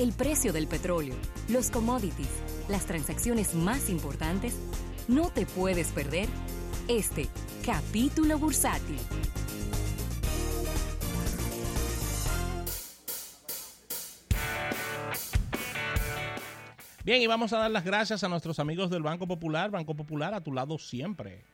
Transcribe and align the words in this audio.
el 0.00 0.14
precio 0.14 0.50
del 0.54 0.66
petróleo, 0.66 1.14
los 1.50 1.70
commodities, 1.70 2.30
las 2.70 2.86
transacciones 2.86 3.54
más 3.54 3.90
importantes, 3.90 4.58
no 5.08 5.28
te 5.28 5.44
puedes 5.44 5.88
perder 5.88 6.26
este 6.88 7.28
capítulo 7.62 8.38
bursátil. 8.38 8.96
Bien, 17.04 17.20
y 17.20 17.26
vamos 17.26 17.52
a 17.52 17.58
dar 17.58 17.70
las 17.70 17.84
gracias 17.84 18.24
a 18.24 18.28
nuestros 18.30 18.58
amigos 18.58 18.88
del 18.88 19.02
Banco 19.02 19.26
Popular. 19.26 19.70
Banco 19.70 19.94
Popular 19.94 20.32
a 20.32 20.40
tu 20.40 20.54
lado 20.54 20.78
siempre. 20.78 21.44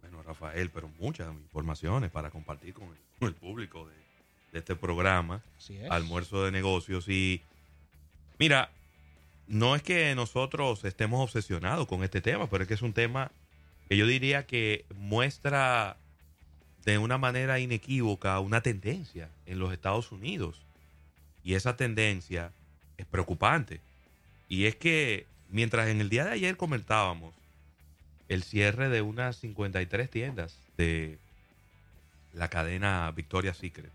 Bueno, 0.00 0.22
Rafael, 0.22 0.70
pero 0.70 0.88
muchas 1.00 1.26
informaciones 1.26 2.12
para 2.12 2.30
compartir 2.30 2.72
con 2.72 2.84
el, 2.84 2.96
con 3.18 3.28
el 3.28 3.34
público 3.34 3.88
de, 3.88 3.96
de 4.52 4.58
este 4.60 4.76
programa, 4.76 5.42
Así 5.58 5.76
es. 5.76 5.90
Almuerzo 5.90 6.44
de 6.44 6.52
Negocios. 6.52 7.08
Y 7.08 7.42
mira, 8.40 8.70
no 9.46 9.76
es 9.76 9.82
que 9.82 10.14
nosotros 10.14 10.84
estemos 10.84 11.22
obsesionados 11.22 11.86
con 11.86 12.02
este 12.02 12.20
tema, 12.20 12.48
pero 12.48 12.64
es 12.64 12.68
que 12.68 12.74
es 12.74 12.82
un 12.82 12.94
tema 12.94 13.30
que 13.88 13.96
yo 13.96 14.06
diría 14.06 14.46
que 14.46 14.86
muestra 14.96 15.96
de 16.84 16.96
una 16.96 17.18
manera 17.18 17.58
inequívoca 17.58 18.40
una 18.40 18.62
tendencia 18.62 19.28
en 19.44 19.58
los 19.58 19.72
Estados 19.72 20.10
Unidos. 20.10 20.62
Y 21.44 21.54
esa 21.54 21.76
tendencia 21.76 22.52
es 22.96 23.06
preocupante. 23.06 23.80
Y 24.48 24.64
es 24.64 24.74
que 24.74 25.26
mientras 25.50 25.88
en 25.88 26.00
el 26.00 26.08
día 26.08 26.24
de 26.24 26.32
ayer 26.32 26.56
comentábamos 26.56 27.34
el 28.28 28.42
cierre 28.42 28.88
de 28.88 29.02
unas 29.02 29.36
53 29.36 30.08
tiendas 30.08 30.56
de 30.78 31.18
la 32.32 32.48
cadena 32.48 33.12
Victoria's 33.14 33.58
Secret 33.58 33.92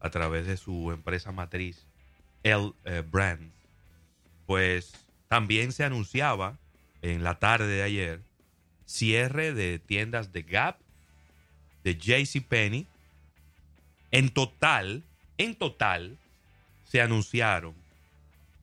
a 0.00 0.10
través 0.10 0.46
de 0.46 0.56
su 0.56 0.90
empresa 0.90 1.30
matriz 1.30 1.84
L 2.42 2.72
eh, 2.84 3.02
Brands, 3.08 3.59
pues 4.50 4.90
también 5.28 5.70
se 5.70 5.84
anunciaba 5.84 6.58
en 7.02 7.22
la 7.22 7.38
tarde 7.38 7.68
de 7.68 7.84
ayer 7.84 8.20
cierre 8.84 9.54
de 9.54 9.78
tiendas 9.78 10.32
de 10.32 10.42
Gap, 10.42 10.76
de 11.84 11.96
JCPenney. 11.96 12.88
En 14.10 14.30
total, 14.30 15.04
en 15.38 15.54
total, 15.54 16.18
se 16.84 17.00
anunciaron 17.00 17.76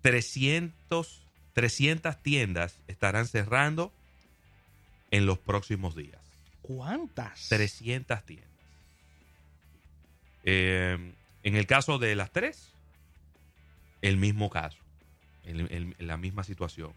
300, 0.02 1.22
300 1.54 2.22
tiendas 2.22 2.80
estarán 2.90 3.26
cerrando 3.26 3.94
en 5.10 5.26
los 5.26 5.40
próximos 5.40 5.96
días. 5.96 6.20
¿Cuántas? 6.64 7.48
300 7.48 8.26
tiendas. 8.26 8.50
Eh, 10.44 11.14
en 11.44 11.56
el 11.56 11.66
caso 11.66 11.98
de 11.98 12.14
las 12.18 12.34
tres, 12.34 12.74
el 14.02 14.18
mismo 14.18 14.50
caso, 14.50 14.80
el- 15.48 15.96
la 16.00 16.18
misma 16.18 16.44
situación. 16.44 16.92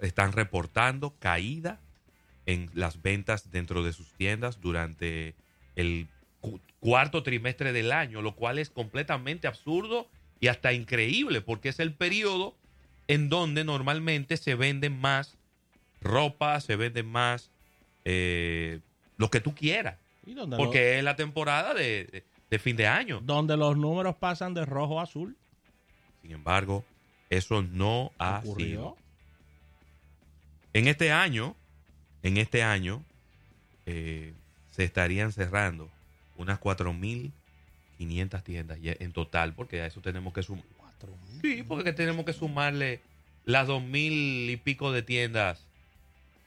Están 0.00 0.32
reportando 0.32 1.14
caída 1.18 1.80
en 2.46 2.70
las 2.74 3.02
ventas 3.02 3.50
dentro 3.50 3.82
de 3.82 3.92
sus 3.92 4.12
tiendas 4.12 4.60
durante 4.60 5.34
el 5.76 6.06
cu- 6.40 6.60
cuarto 6.80 7.22
trimestre 7.22 7.72
del 7.72 7.90
año, 7.92 8.22
lo 8.22 8.34
cual 8.34 8.58
es 8.58 8.70
completamente 8.70 9.46
absurdo 9.48 10.08
y 10.40 10.46
hasta 10.46 10.72
increíble, 10.72 11.40
porque 11.40 11.68
es 11.70 11.80
el 11.80 11.92
periodo 11.92 12.54
en 13.08 13.28
donde 13.28 13.64
normalmente 13.64 14.36
se 14.36 14.54
venden 14.54 14.98
más 14.98 15.36
ropa, 16.00 16.60
se 16.60 16.76
venden 16.76 17.06
más 17.06 17.50
eh, 18.04 18.80
lo 19.16 19.30
que 19.30 19.40
tú 19.40 19.54
quieras, 19.54 19.96
¿Y 20.24 20.32
dónde, 20.34 20.56
porque 20.56 20.96
es 20.98 21.04
la 21.04 21.16
temporada 21.16 21.74
de, 21.74 22.04
de- 22.04 22.24
de 22.50 22.58
fin 22.58 22.76
de 22.76 22.86
año. 22.86 23.20
donde 23.22 23.56
los 23.58 23.76
números 23.76 24.14
pasan 24.16 24.54
de 24.54 24.64
rojo 24.64 25.00
a 25.00 25.02
azul. 25.02 25.36
Sin 26.22 26.30
embargo, 26.30 26.84
eso 27.30 27.62
no 27.62 28.12
ha 28.18 28.38
ocurrió. 28.44 28.66
sido. 28.66 28.96
En 30.74 30.86
este 30.88 31.12
año, 31.12 31.56
en 32.22 32.36
este 32.36 32.62
año, 32.62 33.02
eh, 33.86 34.32
se 34.70 34.84
estarían 34.84 35.32
cerrando 35.32 35.90
unas 36.36 36.60
4.500 36.60 38.42
tiendas 38.42 38.78
en 38.82 39.12
total, 39.12 39.54
porque 39.54 39.80
a 39.80 39.86
eso 39.86 40.00
tenemos 40.00 40.32
que 40.32 40.42
sumar. 40.42 40.64
Sí, 41.42 41.62
porque 41.66 41.92
tenemos 41.92 42.24
que 42.24 42.32
sumarle 42.32 43.00
las 43.44 43.68
2.000 43.68 44.50
y 44.50 44.56
pico 44.56 44.90
de 44.92 45.02
tiendas 45.02 45.64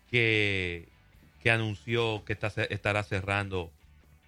que, 0.09 0.87
que 1.41 1.51
anunció 1.51 2.23
que 2.25 2.33
está, 2.33 2.47
estará 2.69 3.03
cerrando 3.03 3.71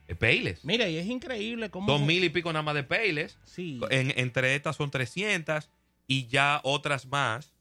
eh, 0.07 0.16
Payless. 0.16 0.63
Mira, 0.63 0.88
y 0.89 0.97
es 0.97 1.05
increíble 1.07 1.69
cómo... 1.69 1.88
2.000 1.99 2.23
y 2.25 2.29
pico 2.29 2.51
nada 2.53 2.63
más 2.63 2.75
de 2.75 2.83
Payless. 2.83 3.38
Sí. 3.45 3.79
En- 3.89 4.13
entre 4.17 4.55
estas 4.55 4.75
son 4.78 4.91
300 4.91 5.69
y 6.08 6.28
ya 6.28 6.59
otras 6.64 7.06
más. 7.08 7.53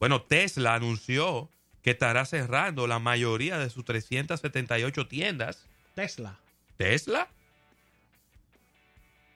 Bueno, 0.00 0.22
Tesla 0.22 0.74
anunció 0.74 1.50
que 1.82 1.90
estará 1.90 2.24
cerrando 2.24 2.86
la 2.86 2.98
mayoría 2.98 3.58
de 3.58 3.70
sus 3.70 3.84
378 3.84 5.06
tiendas. 5.08 5.66
Tesla. 5.94 6.38
Tesla. 6.76 7.28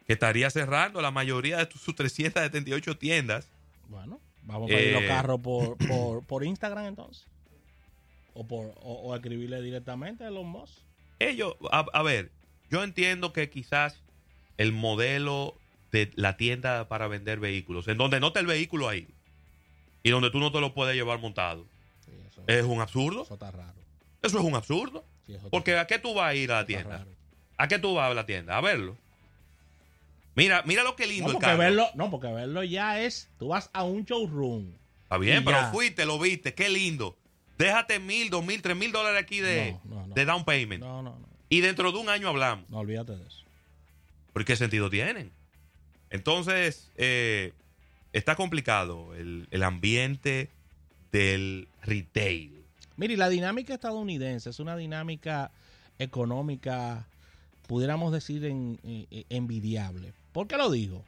Que 0.07 0.15
estaría 0.15 0.51
cerrando 0.51 1.01
la 1.01 1.11
mayoría 1.11 1.59
de 1.65 1.71
sus 1.71 1.95
378 1.95 2.99
tiendas. 2.99 3.49
Bueno, 3.89 4.21
vamos 4.43 4.71
a 4.71 4.75
pedir 4.75 4.93
los 4.95 5.03
Eh. 5.03 5.09
carros 5.09 5.41
por, 5.41 5.77
por, 5.89 6.25
por 6.25 6.45
Instagram 6.45 6.87
entonces. 6.87 7.27
O, 8.35 8.47
por, 8.47 8.67
o, 8.81 8.95
o 9.03 9.15
escribirle 9.15 9.61
directamente 9.63 10.25
a 10.25 10.31
los 10.31 10.45
Musk. 10.45 10.79
Ellos, 11.19 11.55
a, 11.71 11.85
a 11.93 12.03
ver, 12.03 12.31
yo 12.71 12.83
entiendo 12.83 13.33
que 13.33 13.51
quizás 13.51 14.03
el 14.57 14.73
modelo 14.73 15.57
de 15.93 16.11
la 16.17 16.37
tienda 16.37 16.89
para 16.89 17.07
vender 17.07 17.39
vehículos, 17.39 17.87
en 17.89 17.99
donde 17.99 18.19
no 18.19 18.29
está 18.29 18.41
el 18.41 18.47
vehículo 18.47 18.89
ahí 18.89 19.07
y 20.03 20.11
donde 20.11 20.31
tú 20.31 20.39
no 20.41 20.51
te 20.51 20.61
lo 20.61 20.75
puedes 20.75 20.95
llevar 20.97 21.19
montado, 21.21 21.67
Sí, 22.05 22.13
eso, 22.29 22.43
es 22.47 22.65
un 22.65 22.81
absurdo. 22.81 23.23
eso 23.23 23.35
está 23.35 23.51
raro. 23.51 23.75
Eso 24.23 24.39
es 24.39 24.45
un 24.45 24.55
absurdo. 24.55 25.05
Sí, 25.27 25.37
Porque 25.51 25.77
¿a 25.77 25.87
qué 25.87 25.99
tú 25.99 26.15
vas 26.15 26.31
a 26.31 26.35
ir 26.35 26.51
a 26.51 26.57
la 26.61 26.67
tienda? 26.67 27.07
¿A 27.59 27.69
qué 27.69 27.79
tú 27.79 27.95
vas 27.95 28.11
a 28.11 28.15
la 28.15 28.27
tienda? 28.27 28.57
A 28.57 28.61
verlo. 28.61 28.97
Mira, 30.35 30.63
mira 30.65 30.83
lo 30.83 30.97
que 30.97 31.07
lindo 31.07 31.25
No 31.25 31.29
el 31.31 31.35
porque, 31.35 31.47
carro. 31.47 31.59
verlo, 31.59 31.87
no, 31.95 32.11
porque 32.11 32.29
verlo 32.29 32.65
ya 32.65 33.01
es. 33.03 33.29
Tú 33.39 33.49
vas 33.49 33.69
a 33.73 33.85
un 33.85 34.05
showroom. 34.05 34.73
Está 35.05 35.19
bien, 35.19 35.45
pero 35.45 35.59
ya. 35.61 35.71
fuiste, 35.71 36.07
lo 36.07 36.19
viste, 36.19 36.55
qué 36.55 36.69
lindo. 36.71 37.17
Déjate 37.59 37.99
mil, 38.01 38.31
dos 38.31 38.45
mil, 38.45 38.63
tres 38.63 38.77
mil 38.77 38.91
dólares 38.93 39.23
aquí 39.23 39.41
de, 39.41 39.77
No, 39.85 40.07
no, 40.07 40.15
de 40.15 40.25
down 40.25 40.45
payment. 40.45 40.81
No, 40.83 41.03
no, 41.03 41.11
no. 41.19 41.29
Y 41.51 41.61
dentro 41.61 41.93
de 41.93 41.99
un 41.99 42.09
año 42.09 42.29
hablamos. 42.29 42.69
No 42.71 42.79
olvídate 42.79 43.15
de 43.15 43.27
eso. 43.27 43.45
¿Por 44.33 44.45
qué 44.47 44.57
sentido 44.57 44.89
tienen? 44.89 45.31
Entonces, 46.13 46.91
eh, 46.97 47.53
está 48.13 48.37
complicado 48.37 49.15
el, 49.15 49.49
el 49.51 49.63
ambiente 49.63 50.51
del 51.11 51.67
retail. 51.83 52.63
Mire, 52.97 53.17
la 53.17 53.29
dinámica 53.31 53.75
estadounidense 53.75 54.51
es 54.51 54.61
una 54.61 54.77
dinámica 54.77 55.51
económica, 55.99 57.07
pudiéramos 57.67 58.13
decir, 58.13 58.45
en- 58.45 58.79
en- 58.85 59.25
envidiable. 59.31 60.13
¿Por 60.33 60.47
qué 60.47 60.57
lo 60.59 60.71
digo? 60.71 61.03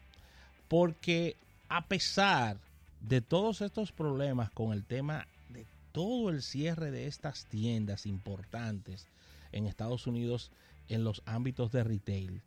Porque 0.69 1.36
a 1.69 1.84
pesar 1.86 2.56
de 3.00 3.21
todos 3.21 3.60
estos 3.60 3.92
problemas 3.92 4.50
con 4.50 4.72
el 4.72 4.84
tema 4.84 5.26
de 5.50 5.66
todo 5.92 6.31
el 6.31 6.42
cierre 6.42 6.91
de 6.91 7.06
estas 7.06 7.44
tiendas 7.44 8.06
importantes 8.06 9.06
en 9.53 9.66
Estados 9.66 10.06
Unidos 10.06 10.50
en 10.88 11.04
los 11.04 11.22
ámbitos 11.26 11.71
de 11.72 11.84
retail, 11.84 12.41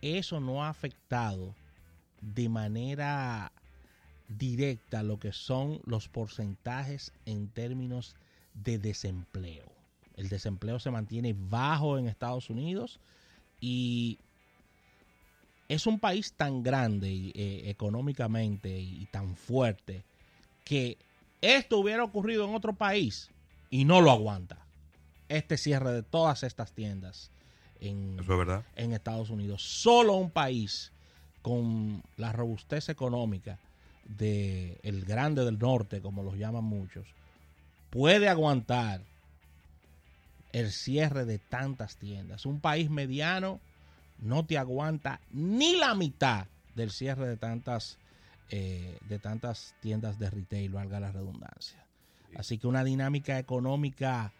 eso 0.00 0.38
no 0.38 0.64
ha 0.64 0.68
afectado 0.68 1.54
de 2.34 2.48
manera 2.48 3.52
directa 4.28 5.02
lo 5.02 5.18
que 5.18 5.32
son 5.32 5.80
los 5.84 6.08
porcentajes 6.08 7.12
en 7.26 7.48
términos 7.48 8.16
de 8.54 8.78
desempleo. 8.78 9.66
El 10.16 10.28
desempleo 10.28 10.78
se 10.78 10.90
mantiene 10.90 11.34
bajo 11.36 11.98
en 11.98 12.08
Estados 12.08 12.48
Unidos 12.48 13.00
y 13.60 14.18
es 15.68 15.86
un 15.86 15.98
país 15.98 16.32
tan 16.34 16.62
grande 16.62 17.32
eh, 17.34 17.62
económicamente 17.66 18.78
y 18.78 19.06
tan 19.06 19.36
fuerte 19.36 20.04
que 20.64 20.96
esto 21.40 21.78
hubiera 21.78 22.04
ocurrido 22.04 22.48
en 22.48 22.54
otro 22.54 22.74
país 22.74 23.30
y 23.70 23.84
no 23.84 24.00
lo 24.00 24.10
aguanta. 24.10 24.58
Este 25.28 25.56
cierre 25.56 25.92
de 25.92 26.02
todas 26.02 26.42
estas 26.42 26.72
tiendas 26.72 27.30
en, 27.80 28.14
Eso 28.20 28.32
es 28.32 28.38
verdad. 28.38 28.64
en 28.76 28.92
Estados 28.92 29.30
Unidos. 29.30 29.62
Solo 29.62 30.14
un 30.14 30.30
país 30.30 30.92
con 31.44 32.02
la 32.16 32.32
robustez 32.32 32.88
económica 32.88 33.58
de 34.06 34.80
el 34.82 35.04
grande 35.04 35.44
del 35.44 35.58
norte, 35.58 36.00
como 36.00 36.22
los 36.22 36.38
llaman 36.38 36.64
muchos, 36.64 37.06
puede 37.90 38.30
aguantar 38.30 39.02
el 40.52 40.72
cierre 40.72 41.26
de 41.26 41.38
tantas 41.38 41.98
tiendas. 41.98 42.46
Un 42.46 42.60
país 42.60 42.88
mediano 42.88 43.60
no 44.20 44.46
te 44.46 44.56
aguanta 44.56 45.20
ni 45.32 45.76
la 45.76 45.94
mitad 45.94 46.46
del 46.74 46.90
cierre 46.90 47.28
de 47.28 47.36
tantas 47.36 47.98
eh, 48.48 48.96
de 49.06 49.18
tantas 49.18 49.74
tiendas 49.82 50.18
de 50.18 50.30
retail, 50.30 50.72
valga 50.72 50.98
la 50.98 51.12
redundancia. 51.12 51.84
Así 52.36 52.56
que 52.56 52.66
una 52.66 52.84
dinámica 52.84 53.38
económica 53.38 54.32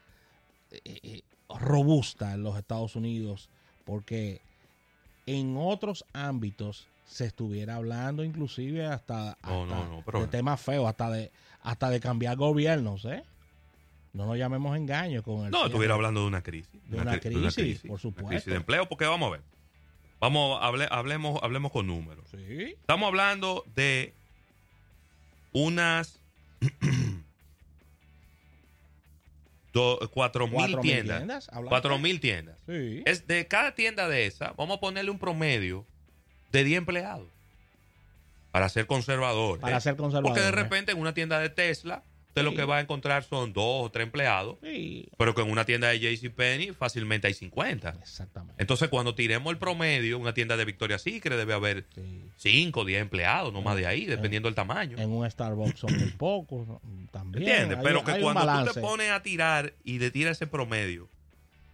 eh, 0.71 0.81
eh, 0.85 1.23
robusta 1.51 2.33
en 2.33 2.45
los 2.45 2.57
Estados 2.57 2.97
Unidos, 2.97 3.51
porque 3.85 4.41
en 5.27 5.57
otros 5.59 6.07
ámbitos 6.15 6.89
se 7.07 7.27
estuviera 7.27 7.77
hablando 7.77 8.25
inclusive 8.25 8.87
hasta, 8.87 9.33
hasta 9.33 9.49
no, 9.51 9.67
no, 9.67 10.03
pero- 10.05 10.21
de 10.23 10.27
temas 10.29 10.61
feos, 10.61 10.89
hasta 10.89 11.11
de 11.11 11.31
hasta 11.63 11.89
de 11.91 11.99
cambiar 12.01 12.37
gobiernos, 12.37 13.05
¿eh? 13.07 13.23
No 14.13 14.27
nos 14.27 14.37
llamemos 14.39 14.77
engaños 14.77 15.23
con 15.25 15.45
el 15.47 15.51
No, 15.51 15.67
estuviera 15.67 15.95
hablando 15.95 16.21
de 16.21 16.27
una 16.29 16.43
crisis. 16.43 16.71
De 16.89 16.99
una 17.01 17.15
cri- 17.21 17.53
crisis, 17.53 17.81
por 17.81 17.91
Una 17.93 17.99
supuesto. 17.99 18.29
crisis 18.29 18.47
de 18.47 18.57
empleo, 18.57 18.87
porque 18.89 19.07
vamos 19.07 19.29
a 19.29 19.33
ver. 19.33 19.41
Vamos, 20.21 20.59
hable- 20.63 20.89
hablemos, 20.91 21.41
hablemos 21.43 21.73
con 21.73 21.87
números. 21.87 22.25
Sí. 22.31 22.75
Estamos 22.81 23.07
hablando 23.09 23.65
de 23.75 24.13
unas 25.53 26.21
do- 29.73 29.99
cuatro 30.13 30.47
mil 30.47 30.55
Cuatro 30.57 30.83
mil 30.83 30.93
tiendas. 30.93 31.17
tiendas, 31.19 31.49
hablaste. 31.49 31.69
Cuatro 31.71 31.99
mil 31.99 32.21
tiendas. 32.21 32.59
Sí. 32.67 33.03
Es 33.07 33.27
de 33.27 33.47
cada 33.49 33.75
tienda 33.75 34.09
de 34.09 34.27
esa, 34.27 34.53
vamos 34.57 34.77
a 34.79 34.81
ponerle 34.81 35.11
un 35.11 35.19
promedio 35.19 35.85
de 36.55 36.65
10 36.65 36.79
empleados. 36.79 37.27
Para 38.51 38.69
ser 38.69 38.87
conservador. 38.87 39.59
Para 39.61 39.81
ser 39.81 39.97
conservador, 39.97 40.29
Porque 40.31 40.41
de 40.43 40.49
¿eh? 40.49 40.53
repente 40.53 40.93
en 40.93 40.99
una 40.99 41.13
tienda 41.13 41.41
de 41.41 41.49
Tesla, 41.51 42.05
usted 42.29 42.45
lo 42.45 42.55
que 42.55 42.65
va 42.65 42.77
a 42.77 42.81
encontrar 42.81 43.25
son 43.25 43.53
dos 43.53 43.87
o 43.87 43.91
tres 43.91 44.05
empleados. 44.07 44.59
Sí, 44.63 45.09
Pero 45.19 45.35
que 45.35 45.43
en 45.43 45.51
una 45.51 45.65
tienda 45.65 45.89
de 45.89 45.99
JCPenney 45.99 46.71
fácilmente 46.73 47.27
hay 47.27 47.35
50. 47.35 47.97
exactamente. 48.01 48.55
Entonces, 48.63 48.89
cuando 48.91 49.17
tiremos 49.17 49.51
el 49.53 49.59
promedio, 49.59 50.15
en 50.17 50.23
una 50.23 50.35
tienda 50.35 50.57
de 50.57 50.65
Victoria's 50.65 51.03
Secret 51.03 51.37
debe 51.37 51.53
haber 51.53 51.85
Sí. 51.97 52.23
5 52.37 52.81
o 52.81 52.85
10 52.85 53.03
empleados, 53.03 53.53
no 53.53 53.61
más 53.61 53.77
de 53.77 53.89
ahí, 53.89 54.05
dependiendo 54.05 54.47
del 54.49 54.55
tamaño. 54.55 54.99
En 54.99 55.11
un 55.11 55.29
Starbucks 55.29 55.81
son 55.81 55.93
muy 55.99 56.11
pocos 56.17 56.69
también. 57.11 57.43
¿Entiendes? 57.49 57.79
Hay- 57.79 57.85
Pero 57.85 58.05
que 58.05 58.13
hay 58.13 58.23
cuando 58.23 58.65
tú 58.67 58.73
te 58.73 58.81
pones 58.81 59.11
a 59.11 59.21
tirar 59.21 59.73
y 59.83 59.99
le 59.99 60.13
tiras 60.13 60.37
ese 60.37 60.47
promedio, 60.47 61.09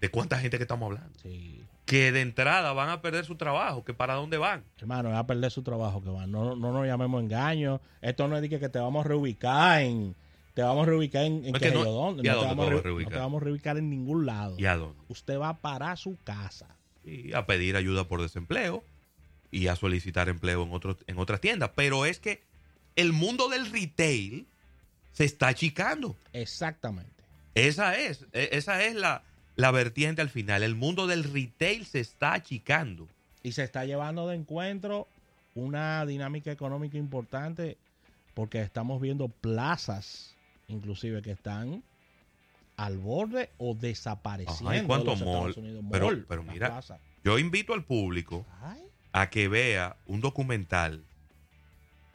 ¿de 0.01 0.09
cuánta 0.09 0.39
gente 0.39 0.57
que 0.57 0.65
estamos 0.65 0.87
hablando? 0.87 1.19
Sí. 1.23 1.61
Que 1.91 2.13
de 2.13 2.21
entrada 2.21 2.73
van 2.73 2.89
a 2.89 3.03
perder 3.03 3.25
su 3.25 3.35
trabajo, 3.37 3.85
que 3.85 3.93
para 3.95 4.15
dónde 4.15 4.39
van. 4.39 4.65
Hermano, 4.79 5.11
va 5.11 5.19
a 5.19 5.27
perder 5.27 5.51
su 5.51 5.63
trabajo 5.63 6.03
que 6.03 6.11
va. 6.11 6.27
No, 6.27 6.55
no 6.57 6.73
nos 6.73 6.87
llamemos 6.87 7.23
engaños. 7.23 7.81
Esto 8.01 8.29
no 8.29 8.37
es 8.37 8.43
de 8.43 8.49
que, 8.49 8.61
que 8.61 8.69
te 8.69 8.79
vamos 8.79 9.05
a 9.05 9.09
reubicar 9.09 9.83
en. 9.83 10.15
Te 10.55 10.63
vamos 10.63 10.87
a 10.87 10.91
reubicar 10.91 11.25
en, 11.25 11.45
en 11.47 11.53
que 11.55 11.71
no- 11.71 11.85
yo 11.85 11.93
dónde. 11.93 12.23
¿y 12.25 12.29
a 12.29 12.35
No 12.35 12.41
te, 12.41 12.47
vamos 12.47 12.67
a 12.67 12.69
te 12.71 12.77
reu- 12.89 13.03
no 13.05 13.09
te 13.09 13.17
vamos 13.19 13.43
a 13.43 13.45
reubicar 13.45 13.77
en 13.79 13.91
ningún 13.91 14.27
lado. 14.27 14.57
¿Y 14.59 14.67
a 14.67 14.77
dónde? 14.77 15.03
Usted 15.09 15.39
va 15.39 15.59
para 15.59 15.95
su 15.97 16.17
casa. 16.25 16.77
Y 17.05 17.33
a 17.33 17.47
pedir 17.47 17.77
ayuda 17.77 18.05
por 18.09 18.21
desempleo 18.23 18.85
y 19.51 19.67
a 19.69 19.75
solicitar 19.77 20.29
empleo 20.29 20.63
en, 20.65 20.73
otros 20.73 20.99
en 21.07 21.19
otras 21.19 21.41
tiendas. 21.41 21.71
Pero 21.75 22.05
es 22.07 22.19
que 22.21 22.43
el 22.97 23.13
mundo 23.13 23.49
del 23.49 23.71
retail 23.71 24.47
se 25.13 25.25
está 25.25 25.49
achicando. 25.49 26.17
Exactamente. 26.33 27.11
Esa 27.55 27.97
es, 27.99 28.27
e- 28.33 28.51
esa 28.53 28.85
es 28.85 28.95
la, 28.95 29.23
la 29.61 29.71
vertiente 29.71 30.23
al 30.23 30.31
final. 30.31 30.63
El 30.63 30.75
mundo 30.75 31.07
del 31.07 31.25
retail 31.25 31.85
se 31.87 32.01
está 32.01 32.35
achicando. 32.35 33.09
Y 33.43 33.53
se 33.53 33.63
está 33.65 33.85
llevando 33.85 34.29
de 34.29 34.37
encuentro 34.37 35.09
una 35.55 36.05
dinámica 36.07 36.53
económica 36.53 36.99
importante 36.99 37.77
porque 38.35 38.63
estamos 38.63 39.01
viendo 39.01 39.29
plazas, 39.29 40.35
inclusive, 40.69 41.23
que 41.23 41.33
están 41.33 41.83
al 42.77 42.99
borde 42.99 43.51
o 43.59 43.75
desapareciendo. 43.75 44.71
Ajá, 44.71 44.83
¿y 44.83 44.87
cuántos 44.87 45.19
de 45.19 45.25
los 45.25 45.35
mall? 45.35 45.51
Estados 45.51 45.57
Unidos. 45.59 45.85
Pero- 45.91 46.07
Mall, 46.07 46.25
pero 46.29 46.43
las 46.43 46.53
mira. 46.55 46.81
Yo 47.23 47.39
invito 47.39 47.75
al 47.75 47.85
público 47.85 48.47
Ay, 48.63 48.81
a 49.13 49.29
que 49.29 49.49
vea 49.49 49.97
un 50.07 50.21
documental 50.21 51.05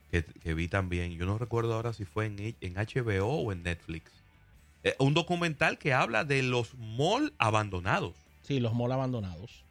que, 0.10 0.24
que 0.24 0.54
vi 0.54 0.68
también. 0.68 1.12
Yo 1.12 1.26
no 1.26 1.38
recuerdo 1.38 1.74
ahora 1.76 1.94
si 1.94 2.06
fue 2.06 2.26
en, 2.26 2.40
en 2.40 2.74
HBO 2.74 3.28
o 3.28 3.52
en 3.52 3.62
Netflix. 3.64 4.12
Eh, 4.86 4.96
un 5.00 5.16
documental 5.16 5.80
que 5.80 5.94
habla 5.94 6.24
de 6.24 6.44
los 6.44 6.76
malls 6.76 7.34
abandonados. 7.40 8.14
Sí, 8.44 8.60
los 8.60 8.74
malls 8.76 8.94
abandonados. 8.94 9.64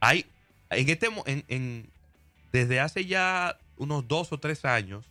Hay, 0.00 0.26
en 0.68 0.88
este, 0.88 1.08
en, 1.26 1.44
en- 1.48 1.90
desde 2.52 2.78
hace 2.78 3.06
ya 3.06 3.58
unos 3.78 4.06
dos 4.06 4.32
o 4.32 4.38
tres 4.38 4.66
años, 4.66 5.06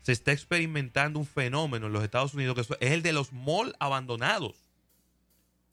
se 0.00 0.12
está 0.12 0.32
experimentando 0.32 1.18
un 1.18 1.26
fenómeno 1.26 1.86
en 1.86 1.92
los 1.92 2.02
Estados 2.02 2.32
Unidos 2.32 2.54
que 2.54 2.62
es 2.86 2.92
el 2.92 3.02
de 3.02 3.12
los 3.12 3.30
malls 3.34 3.74
abandonados. 3.78 4.56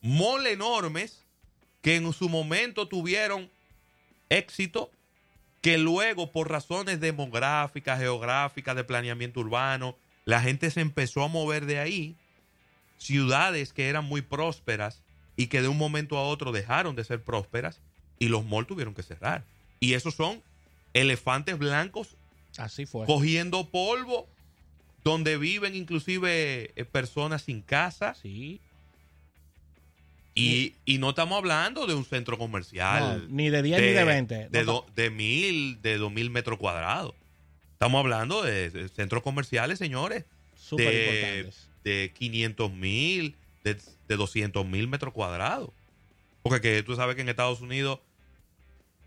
Malls 0.01 0.47
enormes 0.47 1.23
que 1.81 1.95
en 1.95 2.11
su 2.11 2.27
momento 2.27 2.87
tuvieron 2.89 3.49
éxito, 4.27 4.91
que 5.61 5.77
luego 5.77 6.31
por 6.33 6.49
razones 6.51 6.99
demográficas, 6.99 7.97
geográficas, 7.99 8.75
de 8.75 8.83
planeamiento 8.83 9.39
urbano, 9.39 9.95
la 10.25 10.41
gente 10.41 10.69
se 10.69 10.81
empezó 10.81 11.23
a 11.23 11.27
mover 11.29 11.65
de 11.65 11.79
ahí. 11.79 12.15
Ciudades 12.97 13.73
que 13.73 13.89
eran 13.89 14.05
muy 14.05 14.21
prósperas 14.21 15.01
y 15.37 15.47
que 15.47 15.61
de 15.61 15.67
un 15.67 15.77
momento 15.77 16.17
a 16.17 16.23
otro 16.23 16.51
dejaron 16.51 16.95
de 16.95 17.03
ser 17.03 17.21
prósperas 17.21 17.79
y 18.19 18.27
los 18.29 18.45
malls 18.45 18.67
tuvieron 18.67 18.93
que 18.93 19.03
cerrar. 19.03 19.43
Y 19.79 19.93
esos 19.93 20.15
son 20.15 20.41
elefantes 20.93 21.57
blancos 21.57 22.15
Así 22.57 22.85
fue. 22.85 23.05
cogiendo 23.05 23.67
polvo, 23.69 24.27
donde 25.03 25.37
viven 25.37 25.75
inclusive 25.75 26.71
eh, 26.75 26.85
personas 26.85 27.43
sin 27.43 27.61
casa. 27.61 28.15
Sí. 28.21 28.59
Y, 30.37 30.73
y 30.83 30.97
no 30.97 31.09
estamos 31.11 31.37
hablando 31.37 31.85
de 31.87 31.93
un 31.93 32.03
centro 32.03 32.37
comercial. 32.37 33.21
No, 33.23 33.35
ni 33.35 33.49
de 33.49 33.61
10 33.61 33.79
ni 33.81 33.87
de 33.87 34.03
20. 34.03 34.49
De, 34.49 34.63
do- 34.65 34.85
de 34.95 35.09
mil, 35.09 35.81
de 35.81 35.97
dos 35.97 36.11
mil 36.11 36.29
metros 36.29 36.57
cuadrados. 36.59 37.13
Estamos 37.73 37.99
hablando 37.99 38.41
de, 38.43 38.69
de 38.69 38.89
centros 38.89 39.23
comerciales, 39.23 39.79
señores. 39.79 40.25
Súper 40.57 40.93
importantes. 40.93 41.67
De 41.85 42.11
500 42.17 42.73
mil, 42.73 43.35
de, 43.63 43.77
de 44.09 44.15
200 44.17 44.65
mil 44.65 44.89
metros 44.89 45.13
cuadrados. 45.13 45.69
Porque 46.41 46.59
que 46.59 46.83
tú 46.83 46.95
sabes 46.95 47.15
que 47.15 47.21
en 47.21 47.29
Estados 47.29 47.61
Unidos 47.61 47.99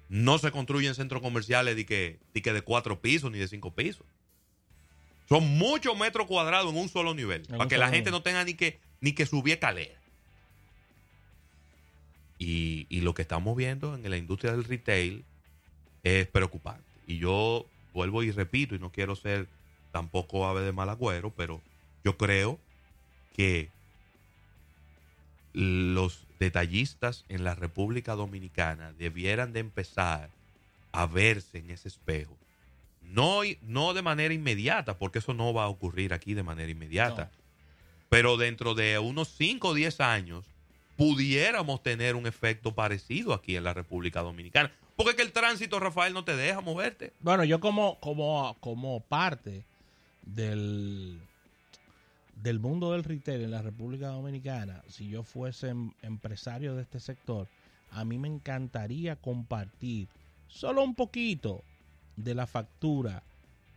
no 0.09 0.39
se 0.39 0.51
construyen 0.51 0.95
centros 0.95 1.21
comerciales 1.21 1.77
de 1.77 1.85
que, 1.85 2.19
de 2.33 2.41
que 2.41 2.53
de 2.53 2.63
cuatro 2.63 3.01
pisos 3.01 3.31
ni 3.31 3.39
de 3.39 3.49
cinco 3.49 3.73
pisos. 3.73 4.07
Son 5.29 5.47
muchos 5.59 5.99
metros 5.99 6.27
cuadrados 6.27 6.73
en 6.73 6.79
un 6.79 6.89
solo 6.89 7.15
nivel. 7.15 7.43
En 7.51 7.59
para 7.59 7.69
que 7.69 7.77
la 7.77 7.91
gente 7.91 8.11
no 8.11 8.23
tenga 8.23 8.45
ni 8.45 8.55
que, 8.55 8.79
ni 9.01 9.13
que 9.13 9.27
subir 9.27 9.55
escalera. 9.55 9.95
Y, 12.39 12.87
y 12.89 13.01
lo 13.01 13.13
que 13.13 13.23
estamos 13.23 13.57
viendo 13.57 13.97
en 13.97 14.09
la 14.09 14.17
industria 14.17 14.53
del 14.53 14.65
retail 14.65 15.25
es 16.05 16.27
preocupante. 16.29 16.85
Y 17.07 17.19
yo 17.19 17.67
vuelvo 17.93 18.23
y 18.23 18.31
repito, 18.31 18.77
y 18.77 18.79
no 18.79 18.91
quiero 18.91 19.17
ser 19.17 19.49
tampoco 19.91 20.47
ave 20.47 20.63
de 20.63 20.73
mal 20.73 20.89
agüero, 20.89 21.31
pero 21.31 21.61
yo 22.05 22.17
creo 22.17 22.59
que 23.39 23.69
los 25.53 26.27
detallistas 26.41 27.25
en 27.29 27.45
la 27.45 27.55
República 27.55 28.17
Dominicana 28.17 28.93
debieran 28.99 29.53
de 29.53 29.61
empezar 29.61 30.29
a 30.91 31.07
verse 31.07 31.59
en 31.59 31.71
ese 31.71 31.87
espejo. 31.87 32.37
No, 33.13 33.43
no 33.63 33.95
de 33.95 34.03
manera 34.03 34.35
inmediata, 34.35 34.99
porque 34.99 35.21
eso 35.21 35.35
no 35.35 35.55
va 35.55 35.65
a 35.65 35.69
ocurrir 35.69 36.13
aquí 36.13 36.35
de 36.35 36.43
manera 36.43 36.69
inmediata. 36.69 37.27
No. 37.27 37.31
Pero 38.09 38.37
dentro 38.39 38.75
de 38.75 38.99
unos 38.99 39.29
5 39.29 39.69
o 39.69 39.75
10 39.75 40.01
años 40.01 40.45
pudiéramos 40.97 41.81
tener 41.81 42.17
un 42.17 42.27
efecto 42.27 42.75
parecido 42.75 43.35
aquí 43.35 43.55
en 43.55 43.63
la 43.63 43.73
República 43.73 44.21
Dominicana. 44.21 44.73
Porque 44.97 45.11
es 45.11 45.17
que 45.17 45.23
el 45.23 45.31
tránsito, 45.31 45.79
Rafael, 45.79 46.13
no 46.13 46.25
te 46.25 46.35
deja 46.35 46.61
moverte. 46.61 47.13
Bueno, 47.21 47.45
yo 47.45 47.61
como, 47.61 48.01
como, 48.01 48.57
como 48.59 48.99
parte 48.99 49.63
del, 50.23 51.21
del 52.43 52.61
mundo 52.61 52.93
del 52.93 53.05
retail 53.05 53.43
en 53.43 53.51
la 53.51 53.63
República 53.63 54.09
Dominicana, 54.09 54.83
si 54.89 55.09
yo 55.09 55.23
fuese 55.23 55.69
em- 55.71 55.93
empresario 56.03 56.75
de 56.77 56.83
este 56.83 57.01
sector, 57.01 57.49
a 57.91 58.05
mí 58.05 58.19
me 58.19 58.29
encantaría 58.29 59.17
compartir 59.17 60.09
solo 60.47 60.83
un 60.83 60.95
poquito 60.95 61.63
de 62.17 62.35
la 62.35 62.47
factura 62.47 63.23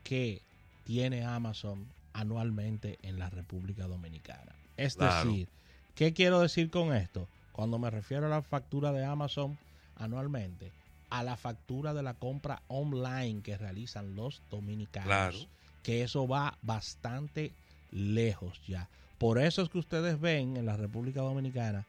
que 0.03 0.41
tiene 0.83 1.23
Amazon 1.23 1.87
anualmente 2.13 2.97
en 3.03 3.19
la 3.19 3.29
República 3.29 3.87
Dominicana. 3.87 4.55
Es 4.77 4.95
Claro. 4.95 5.29
decir, 5.29 5.47
¿qué 5.95 6.13
quiero 6.13 6.39
decir 6.41 6.69
con 6.69 6.93
esto? 6.93 7.27
Cuando 7.53 7.79
me 7.79 7.89
refiero 7.89 8.25
a 8.27 8.29
la 8.29 8.41
factura 8.41 8.91
de 8.91 9.05
Amazon 9.05 9.57
anualmente, 9.95 10.71
a 11.09 11.23
la 11.23 11.37
factura 11.37 11.93
de 11.93 12.03
la 12.03 12.13
compra 12.15 12.61
online 12.67 13.41
que 13.43 13.57
realizan 13.57 14.15
los 14.15 14.41
dominicanos. 14.49 15.07
Claro. 15.07 15.37
Que 15.83 16.03
eso 16.03 16.27
va 16.27 16.57
bastante 16.61 17.53
lejos 17.91 18.61
ya. 18.67 18.89
Por 19.17 19.39
eso 19.39 19.61
es 19.61 19.69
que 19.69 19.77
ustedes 19.77 20.19
ven 20.19 20.57
en 20.57 20.65
la 20.65 20.77
República 20.77 21.21
Dominicana 21.21 21.85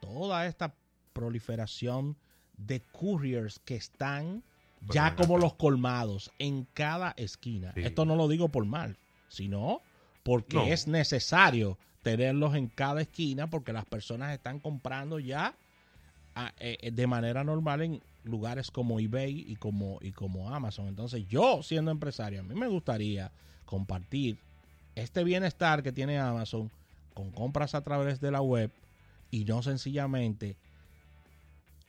toda 0.00 0.46
esta 0.46 0.74
proliferación 1.12 2.16
de 2.56 2.80
couriers 2.80 3.58
que 3.60 3.76
están 3.76 4.42
Pero 4.80 4.92
ya 4.94 5.14
como 5.16 5.36
acá. 5.36 5.44
los 5.44 5.54
colmados 5.54 6.32
en 6.38 6.66
cada 6.74 7.12
esquina. 7.16 7.72
Sí. 7.74 7.82
Esto 7.82 8.04
no 8.04 8.16
lo 8.16 8.28
digo 8.28 8.48
por 8.48 8.64
mal, 8.64 8.96
sino 9.28 9.80
porque 10.24 10.56
No. 10.56 10.64
es 10.64 10.86
necesario 10.88 11.78
tenerlos 12.02 12.54
en 12.56 12.66
cada 12.68 13.00
esquina 13.02 13.48
porque 13.48 13.72
las 13.72 13.84
personas 13.84 14.32
están 14.32 14.58
comprando 14.58 15.18
ya 15.20 15.56
a- 16.34 16.52
eh, 16.58 16.78
eh, 16.80 16.90
de 16.90 17.06
manera 17.06 17.44
normal 17.44 17.82
en 17.82 18.02
lugares 18.24 18.70
como 18.70 18.98
eBay 18.98 19.44
y 19.46 19.56
como, 19.56 19.98
y 20.00 20.12
como 20.12 20.50
Amazon. 20.50 20.88
Entonces 20.88 21.26
yo 21.28 21.62
siendo 21.62 21.90
empresario, 21.90 22.40
a 22.40 22.42
mí 22.42 22.54
me 22.54 22.66
gustaría 22.68 23.30
compartir 23.66 24.38
este 24.94 25.24
bienestar 25.24 25.82
que 25.82 25.92
tiene 25.92 26.18
Amazon 26.18 26.70
con 27.14 27.30
compras 27.30 27.74
a 27.74 27.82
través 27.82 28.20
de 28.20 28.30
la 28.30 28.40
web 28.40 28.70
y 29.30 29.44
no 29.44 29.62
sencillamente 29.62 30.56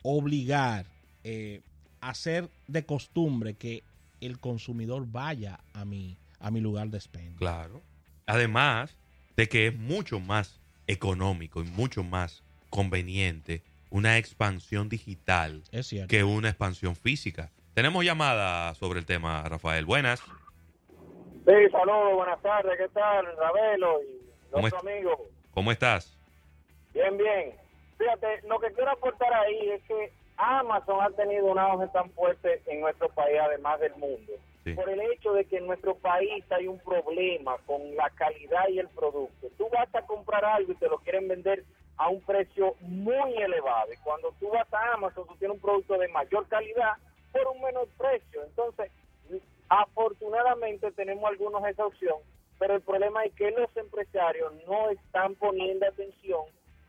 obligar, 0.02 0.86
eh, 1.24 1.62
hacer 2.00 2.50
de 2.66 2.84
costumbre 2.84 3.54
que 3.54 3.82
el 4.20 4.38
consumidor 4.38 5.06
vaya 5.06 5.60
a 5.72 5.84
mi, 5.84 6.18
a 6.40 6.50
mi 6.50 6.60
lugar 6.60 6.88
de 6.88 6.98
expendio. 6.98 7.36
Claro. 7.36 7.82
Además 8.26 8.96
de 9.36 9.48
que 9.48 9.68
es 9.68 9.76
mucho 9.76 10.20
más 10.20 10.60
económico 10.86 11.62
y 11.62 11.66
mucho 11.66 12.04
más 12.04 12.42
conveniente 12.70 13.62
una 13.90 14.18
expansión 14.18 14.88
digital 14.88 15.62
Es 15.70 15.94
que 16.08 16.24
una 16.24 16.48
expansión 16.48 16.96
física. 16.96 17.52
Tenemos 17.74 18.04
llamada 18.04 18.74
sobre 18.74 18.98
el 18.98 19.06
tema, 19.06 19.42
Rafael. 19.44 19.84
Buenas. 19.84 20.20
Sí, 21.44 21.52
saludos, 21.70 22.14
buenas 22.14 22.40
tardes, 22.40 22.78
¿qué 22.78 22.88
tal? 22.88 23.36
Ravelo 23.36 24.02
y 24.02 24.20
¿Cómo 24.50 24.66
otro 24.66 24.78
amigo. 24.78 25.26
¿Cómo 25.52 25.72
estás? 25.72 26.16
Bien, 26.94 27.16
bien. 27.18 27.52
Fíjate, 27.98 28.40
lo 28.48 28.58
que 28.60 28.72
quiero 28.72 28.90
aportar 28.92 29.32
ahí 29.34 29.70
es 29.70 29.82
que 29.84 30.10
Amazon 30.36 31.00
ha 31.02 31.10
tenido 31.10 31.46
un 31.46 31.58
auge 31.58 31.86
tan 31.88 32.10
fuerte 32.12 32.62
en 32.66 32.80
nuestro 32.80 33.08
país, 33.10 33.38
además 33.40 33.78
del 33.80 33.94
mundo, 33.96 34.32
Sí. 34.64 34.72
por 34.72 34.88
el 34.88 35.00
hecho 35.12 35.34
de 35.34 35.44
que 35.44 35.58
en 35.58 35.66
nuestro 35.66 35.94
país 35.96 36.42
hay 36.50 36.66
un 36.66 36.78
problema 36.78 37.56
con 37.66 37.94
la 37.94 38.08
calidad 38.10 38.66
y 38.70 38.78
el 38.78 38.88
producto. 38.88 39.48
Tú 39.58 39.68
vas 39.70 39.94
a 39.94 40.02
comprar 40.06 40.42
algo 40.44 40.72
y 40.72 40.76
te 40.76 40.88
lo 40.88 40.96
quieren 40.98 41.28
vender 41.28 41.62
a 41.98 42.08
un 42.08 42.22
precio 42.22 42.74
muy 42.80 43.34
elevado. 43.42 43.92
Y 43.92 43.96
cuando 43.98 44.32
tú 44.40 44.48
vas 44.48 44.66
a 44.72 44.94
Amazon, 44.94 45.26
tú 45.28 45.36
tienes 45.36 45.56
un 45.56 45.60
producto 45.60 45.98
de 45.98 46.08
mayor 46.08 46.48
calidad 46.48 46.94
por 47.30 47.46
un 47.48 47.60
menor 47.60 47.86
precio. 47.98 48.42
Entonces, 48.44 48.90
afortunadamente 49.82 50.90
tenemos 50.92 51.24
algunos 51.24 51.66
esa 51.66 51.86
opción, 51.86 52.16
pero 52.58 52.76
el 52.76 52.82
problema 52.82 53.24
es 53.24 53.32
que 53.34 53.50
los 53.50 53.74
empresarios 53.76 54.52
no 54.66 54.90
están 54.90 55.34
poniendo 55.34 55.86
atención 55.86 56.42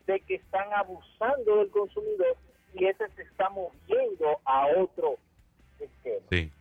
de 0.07 0.19
que 0.21 0.35
están 0.35 0.71
abusando 0.73 1.57
del 1.57 1.69
consumidor 1.69 2.35
y 2.73 2.85
ese 2.85 3.09
se 3.15 3.23
está 3.23 3.49
moviendo 3.49 4.39
a 4.45 4.67
otro 4.77 5.17
esquema. 5.79 6.25
Sí. 6.29 6.51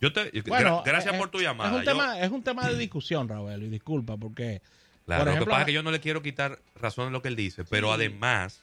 Yo 0.00 0.12
te, 0.12 0.30
Bueno, 0.42 0.78
gra- 0.80 0.84
gracias 0.84 1.14
eh, 1.14 1.18
por 1.18 1.28
tu 1.30 1.38
eh, 1.38 1.42
llamada. 1.42 1.70
Es 1.70 1.76
un, 1.76 1.84
Yo- 1.84 1.90
tema, 1.92 2.20
es 2.20 2.30
un 2.30 2.42
tema 2.42 2.68
de 2.68 2.76
discusión, 2.76 3.28
Raúl, 3.28 3.62
y 3.62 3.68
disculpa, 3.68 4.16
porque 4.16 4.60
Claro, 5.06 5.20
Por 5.20 5.26
lo 5.28 5.30
ejemplo, 5.32 5.46
que 5.46 5.50
pasa 5.52 5.60
es 5.62 5.66
que 5.66 5.72
yo 5.72 5.82
no 5.82 5.90
le 5.90 6.00
quiero 6.00 6.20
quitar 6.20 6.58
razón 6.76 7.06
en 7.06 7.12
lo 7.14 7.22
que 7.22 7.28
él 7.28 7.36
dice, 7.36 7.64
pero 7.64 7.92
además, 7.92 8.62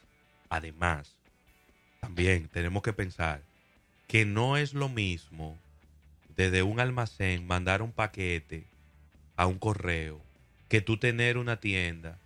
además, 0.50 1.16
también 2.00 2.48
tenemos 2.50 2.84
que 2.84 2.94
pensar 2.94 3.42
que 4.08 4.26
no 4.26 4.56
es 4.56 4.76
lo 4.76 4.88
mismo 4.88 5.58
desde 6.38 6.64
un 6.64 6.80
almacén 6.80 7.48
mandar 7.48 7.82
un 7.82 7.92
paquete 7.92 8.66
a 9.36 9.48
un 9.48 9.58
correo 9.58 10.22
que 10.70 10.82
tú 10.82 10.98
tener 10.98 11.38
una 11.38 11.60
tienda 11.60 12.18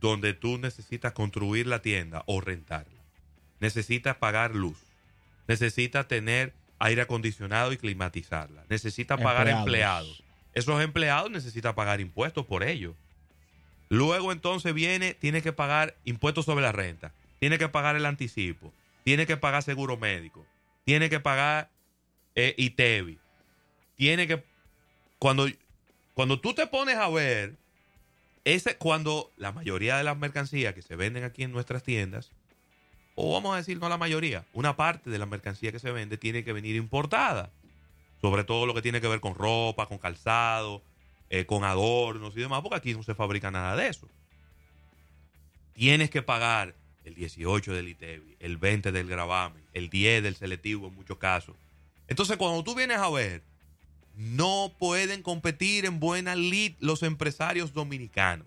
donde 0.00 0.34
tú 0.34 0.58
necesitas 0.58 1.12
construir 1.12 1.66
la 1.66 1.80
tienda 1.80 2.22
o 2.26 2.40
rentarla. 2.40 3.00
Necesitas 3.60 4.16
pagar 4.16 4.54
luz. 4.54 4.78
Necesitas 5.48 6.06
tener 6.06 6.52
aire 6.78 7.02
acondicionado 7.02 7.72
y 7.72 7.78
climatizarla. 7.78 8.64
Necesitas 8.68 9.18
pagar 9.20 9.48
Empleados. 9.48 10.08
empleados. 10.08 10.22
Esos 10.52 10.82
empleados 10.82 11.30
necesitan 11.30 11.74
pagar 11.74 12.00
impuestos 12.00 12.44
por 12.46 12.62
ello. 12.62 12.94
Luego 13.88 14.32
entonces 14.32 14.74
viene, 14.74 15.14
tiene 15.14 15.42
que 15.42 15.52
pagar 15.52 15.94
impuestos 16.04 16.44
sobre 16.44 16.62
la 16.62 16.72
renta, 16.72 17.12
tiene 17.38 17.56
que 17.58 17.68
pagar 17.68 17.94
el 17.94 18.04
anticipo, 18.04 18.72
tiene 19.04 19.26
que 19.26 19.36
pagar 19.36 19.62
seguro 19.62 19.96
médico, 19.96 20.44
tiene 20.84 21.08
que 21.08 21.20
pagar 21.20 21.70
eh, 22.34 22.54
ITEVI, 22.58 23.18
tiene 23.96 24.26
que... 24.28 24.44
Cuando, 25.18 25.48
cuando 26.14 26.40
tú 26.40 26.54
te 26.54 26.66
pones 26.66 26.96
a 26.96 27.08
ver, 27.08 27.56
ese, 28.44 28.76
cuando 28.76 29.32
la 29.36 29.50
mayoría 29.52 29.96
de 29.96 30.04
las 30.04 30.16
mercancías 30.16 30.74
que 30.74 30.82
se 30.82 30.94
venden 30.94 31.24
aquí 31.24 31.42
en 31.42 31.52
nuestras 31.52 31.82
tiendas, 31.82 32.30
o 33.16 33.32
vamos 33.32 33.54
a 33.54 33.56
decir 33.56 33.78
no 33.78 33.88
la 33.88 33.98
mayoría, 33.98 34.44
una 34.52 34.76
parte 34.76 35.10
de 35.10 35.18
la 35.18 35.26
mercancía 35.26 35.72
que 35.72 35.78
se 35.78 35.90
vende 35.90 36.18
tiene 36.18 36.44
que 36.44 36.52
venir 36.52 36.76
importada. 36.76 37.50
Sobre 38.20 38.44
todo 38.44 38.66
lo 38.66 38.74
que 38.74 38.82
tiene 38.82 39.00
que 39.00 39.08
ver 39.08 39.20
con 39.20 39.34
ropa, 39.34 39.86
con 39.86 39.98
calzado, 39.98 40.82
eh, 41.28 41.44
con 41.44 41.64
adornos 41.64 42.36
y 42.36 42.40
demás, 42.40 42.60
porque 42.62 42.76
aquí 42.76 42.94
no 42.94 43.02
se 43.02 43.14
fabrica 43.14 43.50
nada 43.50 43.74
de 43.74 43.88
eso. 43.88 44.08
Tienes 45.72 46.10
que 46.10 46.22
pagar 46.22 46.74
el 47.04 47.14
18 47.14 47.72
del 47.72 47.88
ITEVI, 47.88 48.36
el 48.40 48.56
20 48.58 48.92
del 48.92 49.08
gravamen, 49.08 49.62
el 49.72 49.90
10 49.90 50.22
del 50.22 50.36
selectivo 50.36 50.88
en 50.88 50.94
muchos 50.94 51.18
casos. 51.18 51.56
Entonces, 52.08 52.36
cuando 52.36 52.62
tú 52.62 52.74
vienes 52.74 52.98
a 52.98 53.10
ver, 53.10 53.42
no 54.16 54.72
pueden 54.78 55.22
competir 55.22 55.84
en 55.84 56.00
buena 56.00 56.34
lid 56.34 56.72
los 56.80 57.02
empresarios 57.02 57.74
dominicanos. 57.74 58.46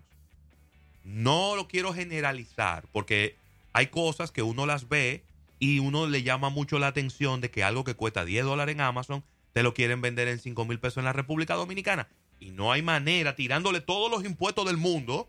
No 1.04 1.56
lo 1.56 1.68
quiero 1.68 1.94
generalizar, 1.94 2.86
porque 2.92 3.36
hay 3.74 3.88
cosas 3.88 4.32
que 4.32 4.42
uno 4.42 4.66
las 4.66 4.90
ve 4.90 5.24
y 5.60 5.80
uno 5.80 6.08
le 6.08 6.24
llama 6.24 6.50
mucho 6.50 6.80
la 6.80 6.88
atención 6.88 7.42
de 7.42 7.52
que 7.52 7.64
algo 7.64 7.84
que 7.84 7.94
cuesta 7.94 8.26
10 8.26 8.46
dólares 8.46 8.74
en 8.74 8.82
Amazon 8.82 9.24
te 9.54 9.64
lo 9.64 9.74
quieren 9.74 10.02
vender 10.02 10.28
en 10.28 10.40
5 10.40 10.66
mil 10.66 10.80
pesos 10.80 10.98
en 10.98 11.06
la 11.06 11.14
República 11.14 11.56
Dominicana. 11.56 12.08
Y 12.40 12.52
no 12.52 12.72
hay 12.72 12.82
manera, 12.82 13.36
tirándole 13.36 13.82
todos 13.82 14.10
los 14.10 14.26
impuestos 14.26 14.66
del 14.66 14.78
mundo, 14.78 15.28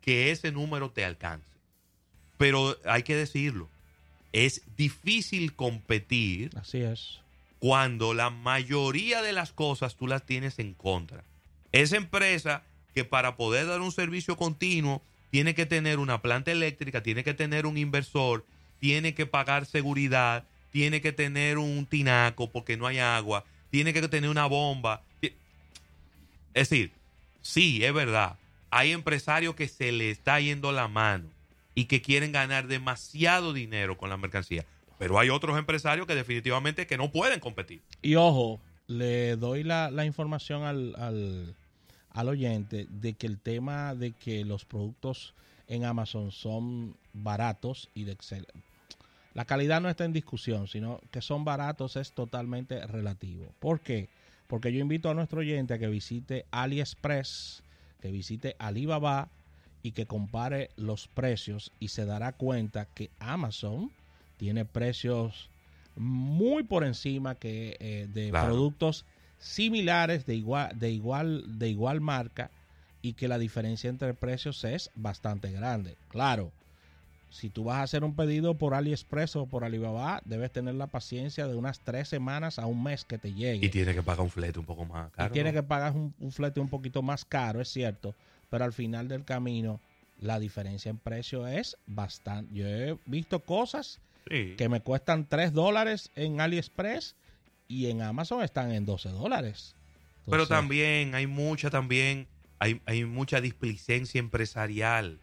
que 0.00 0.30
ese 0.30 0.52
número 0.52 0.90
te 0.90 1.04
alcance. 1.04 1.46
Pero 2.38 2.76
hay 2.84 3.02
que 3.02 3.16
decirlo, 3.16 3.68
es 4.32 4.62
difícil 4.76 5.54
competir 5.54 6.50
así 6.56 6.78
es. 6.78 7.21
Cuando 7.62 8.12
la 8.12 8.28
mayoría 8.28 9.22
de 9.22 9.32
las 9.32 9.52
cosas 9.52 9.94
tú 9.94 10.08
las 10.08 10.26
tienes 10.26 10.58
en 10.58 10.74
contra. 10.74 11.22
Esa 11.70 11.96
empresa 11.96 12.64
que 12.92 13.04
para 13.04 13.36
poder 13.36 13.68
dar 13.68 13.80
un 13.82 13.92
servicio 13.92 14.36
continuo 14.36 15.00
tiene 15.30 15.54
que 15.54 15.64
tener 15.64 16.00
una 16.00 16.22
planta 16.22 16.50
eléctrica, 16.50 17.04
tiene 17.04 17.22
que 17.22 17.34
tener 17.34 17.66
un 17.66 17.78
inversor, 17.78 18.44
tiene 18.80 19.14
que 19.14 19.26
pagar 19.26 19.64
seguridad, 19.64 20.44
tiene 20.72 21.00
que 21.00 21.12
tener 21.12 21.56
un 21.58 21.86
tinaco 21.86 22.50
porque 22.50 22.76
no 22.76 22.88
hay 22.88 22.98
agua, 22.98 23.44
tiene 23.70 23.92
que 23.92 24.08
tener 24.08 24.28
una 24.28 24.46
bomba. 24.46 25.04
Es 25.20 26.68
decir, 26.68 26.90
sí, 27.42 27.84
es 27.84 27.94
verdad, 27.94 28.38
hay 28.70 28.90
empresarios 28.90 29.54
que 29.54 29.68
se 29.68 29.92
le 29.92 30.10
está 30.10 30.40
yendo 30.40 30.72
la 30.72 30.88
mano 30.88 31.28
y 31.76 31.84
que 31.84 32.02
quieren 32.02 32.32
ganar 32.32 32.66
demasiado 32.66 33.52
dinero 33.52 33.96
con 33.96 34.10
la 34.10 34.16
mercancía. 34.16 34.66
Pero 35.02 35.18
hay 35.18 35.30
otros 35.30 35.58
empresarios 35.58 36.06
que 36.06 36.14
definitivamente 36.14 36.86
que 36.86 36.96
no 36.96 37.10
pueden 37.10 37.40
competir. 37.40 37.82
Y 38.02 38.14
ojo, 38.14 38.60
le 38.86 39.34
doy 39.34 39.64
la, 39.64 39.90
la 39.90 40.04
información 40.04 40.62
al, 40.62 40.94
al, 40.96 41.56
al 42.10 42.28
oyente 42.28 42.86
de 42.88 43.14
que 43.14 43.26
el 43.26 43.40
tema 43.40 43.96
de 43.96 44.12
que 44.12 44.44
los 44.44 44.64
productos 44.64 45.34
en 45.66 45.84
Amazon 45.84 46.30
son 46.30 46.94
baratos 47.12 47.88
y 47.94 48.04
de 48.04 48.12
excel 48.12 48.46
la 49.34 49.44
calidad 49.44 49.80
no 49.80 49.88
está 49.88 50.04
en 50.04 50.12
discusión, 50.12 50.68
sino 50.68 51.00
que 51.10 51.20
son 51.20 51.44
baratos 51.44 51.96
es 51.96 52.12
totalmente 52.12 52.86
relativo. 52.86 53.52
¿Por 53.58 53.80
qué? 53.80 54.08
Porque 54.46 54.72
yo 54.72 54.78
invito 54.78 55.10
a 55.10 55.14
nuestro 55.14 55.40
oyente 55.40 55.74
a 55.74 55.78
que 55.80 55.88
visite 55.88 56.44
AliExpress, 56.52 57.64
que 58.00 58.12
visite 58.12 58.54
Alibaba 58.60 59.30
y 59.82 59.90
que 59.92 60.06
compare 60.06 60.70
los 60.76 61.08
precios 61.08 61.72
y 61.80 61.88
se 61.88 62.04
dará 62.04 62.34
cuenta 62.34 62.86
que 62.94 63.10
Amazon 63.18 63.90
tiene 64.42 64.64
precios 64.64 65.52
muy 65.94 66.64
por 66.64 66.82
encima 66.82 67.36
que 67.36 67.76
eh, 67.78 68.08
de 68.12 68.30
Claro. 68.30 68.48
productos 68.48 69.04
similares 69.38 70.26
de 70.26 70.34
igual, 70.34 70.76
de 70.76 70.90
igual, 70.90 71.44
de 71.60 71.68
igual 71.68 72.00
marca 72.00 72.50
y 73.02 73.12
que 73.12 73.28
la 73.28 73.38
diferencia 73.38 73.88
entre 73.88 74.14
precios 74.14 74.64
es 74.64 74.90
bastante 74.96 75.52
grande. 75.52 75.96
Claro, 76.08 76.50
si 77.30 77.50
tú 77.50 77.62
vas 77.62 77.76
a 77.76 77.82
hacer 77.82 78.02
un 78.02 78.16
pedido 78.16 78.58
por 78.58 78.74
AliExpress 78.74 79.36
o 79.36 79.46
por 79.46 79.62
Alibaba, 79.62 80.20
debes 80.24 80.50
tener 80.50 80.74
la 80.74 80.88
paciencia 80.88 81.46
de 81.46 81.54
unas 81.54 81.78
tres 81.78 82.08
semanas 82.08 82.58
a 82.58 82.66
un 82.66 82.82
mes 82.82 83.04
que 83.04 83.18
te 83.18 83.32
llegue. 83.32 83.64
Y 83.64 83.68
tiene 83.68 83.94
que 83.94 84.02
pagar 84.02 84.22
un 84.22 84.30
flete 84.30 84.58
un 84.58 84.66
poco 84.66 84.84
más 84.86 85.12
Y 85.12 85.14
caro. 85.14 85.34
tiene 85.34 85.50
¿no? 85.50 85.54
que 85.54 85.62
pagar 85.62 85.92
un, 85.94 86.16
un 86.18 86.32
flete 86.32 86.58
un 86.58 86.68
poquito 86.68 87.00
más 87.00 87.24
caro, 87.24 87.60
es 87.60 87.68
cierto, 87.68 88.12
pero 88.50 88.64
al 88.64 88.72
final 88.72 89.06
del 89.06 89.24
camino 89.24 89.80
la 90.18 90.40
diferencia 90.40 90.90
en 90.90 90.98
precio 90.98 91.46
es 91.46 91.76
bastante. 91.86 92.52
Yo 92.54 92.66
he 92.66 92.98
visto 93.06 93.44
cosas 93.44 94.00
Sí. 94.28 94.54
que 94.56 94.68
me 94.68 94.80
cuestan 94.80 95.26
3 95.28 95.52
dólares 95.52 96.10
en 96.14 96.40
AliExpress 96.40 97.16
y 97.68 97.90
en 97.90 98.02
Amazon 98.02 98.42
están 98.42 98.72
en 98.72 98.84
12 98.84 99.08
dólares. 99.10 99.74
Pero 100.30 100.46
también 100.46 101.14
hay 101.14 101.26
mucha, 101.26 101.70
también 101.70 102.28
hay, 102.58 102.80
hay 102.86 103.04
mucha 103.04 103.40
displicencia 103.40 104.18
empresarial. 104.18 105.18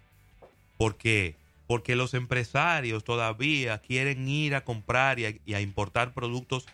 ¿Por 0.78 0.98
qué? 0.98 1.36
Porque 1.68 1.96
los 1.96 2.14
empresarios 2.14 3.04
todavía 3.04 3.78
quieren 3.80 4.28
ir 4.28 4.56
a 4.56 4.64
comprar 4.66 5.20
y 5.20 5.26
a, 5.26 5.34
y 5.46 5.54
a 5.54 5.62
importar 5.62 6.14
productos 6.14 6.66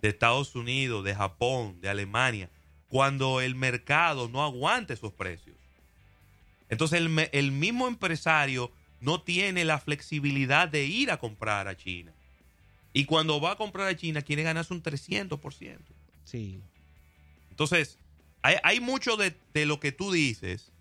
de 0.00 0.08
Estados 0.08 0.54
Unidos, 0.54 1.04
de 1.04 1.14
Japón, 1.14 1.80
de 1.80 1.88
Alemania, 1.88 2.48
cuando 2.88 3.40
el 3.40 3.54
mercado 3.54 4.28
no 4.28 4.42
aguanta 4.42 4.94
esos 4.94 5.12
precios. 5.12 5.56
Entonces 6.68 7.00
el, 7.00 7.28
el 7.32 7.52
mismo 7.52 7.88
empresario 7.88 8.70
no 9.04 9.20
tiene 9.22 9.64
la 9.64 9.78
flexibilidad 9.78 10.68
de 10.68 10.84
ir 10.86 11.10
a 11.10 11.18
comprar 11.18 11.68
a 11.68 11.76
China. 11.76 12.12
Y 12.92 13.04
cuando 13.06 13.40
va 13.40 13.52
a 13.52 13.56
comprar 13.56 13.88
a 13.88 13.96
China 13.96 14.22
quiere 14.22 14.42
ganarse 14.42 14.72
un 14.72 14.82
300%. 14.82 15.78
Sí, 16.24 16.60
Entonces, 17.50 17.98
hay, 18.42 18.56
hay 18.62 18.80
mucho 18.80 19.16
de, 19.16 19.34
de 19.52 19.66
lo 19.66 19.78
que 19.80 19.92
tú 19.92 20.10
dices, 20.12 20.72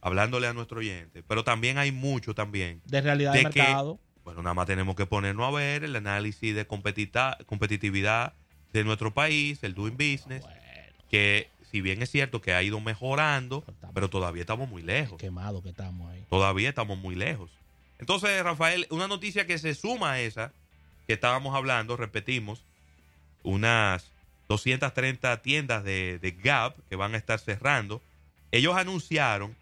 hablándole 0.00 0.46
a 0.46 0.52
nuestro 0.52 0.78
oyente, 0.78 1.22
pero 1.22 1.44
también 1.44 1.78
hay 1.78 1.92
mucho 1.92 2.34
también. 2.34 2.80
de 2.84 3.00
realidad 3.00 3.32
De 3.32 3.44
de 3.44 3.50
que- 3.50 3.60
mercado. 3.62 3.98
Bueno, 4.24 4.42
nada 4.42 4.54
más 4.54 4.66
tenemos 4.66 4.96
que 4.96 5.06
ponernos 5.06 5.46
a 5.46 5.56
ver 5.56 5.84
el 5.84 5.94
análisis 5.94 6.52
de 6.54 6.66
competitividad 6.66 8.34
de 8.72 8.84
nuestro 8.84 9.14
país, 9.14 9.62
el 9.62 9.74
doing 9.74 9.96
business, 9.96 10.44
que 11.10 11.48
si 11.70 11.80
bien 11.80 12.02
es 12.02 12.10
cierto 12.10 12.40
que 12.40 12.52
ha 12.52 12.62
ido 12.62 12.80
mejorando, 12.80 13.64
Estamos- 13.68 13.94
pero 13.94 14.10
todavía 14.10 14.42
estamos 14.42 14.68
muy 14.68 14.82
lejos. 14.82 15.18
Quemado 15.18 15.62
que 15.62 15.68
estamos 15.70 16.10
ahí. 16.10 16.24
Todavía 16.28 16.68
estamos 16.70 16.98
muy 16.98 17.14
lejos. 17.14 17.50
Entonces, 17.98 18.42
Rafael, 18.42 18.86
una 18.90 19.08
noticia 19.08 19.46
que 19.46 19.58
se 19.58 19.74
suma 19.74 20.12
a 20.12 20.20
esa 20.20 20.52
que 21.06 21.14
estábamos 21.14 21.54
hablando, 21.54 21.96
repetimos, 21.96 22.62
unas 23.42 24.10
230 24.48 25.42
tiendas 25.42 25.84
de, 25.84 26.18
de 26.18 26.30
Gap 26.32 26.76
que 26.88 26.96
van 26.96 27.14
a 27.14 27.16
estar 27.16 27.38
cerrando. 27.38 28.02
Ellos 28.50 28.76
anunciaron 28.76 29.56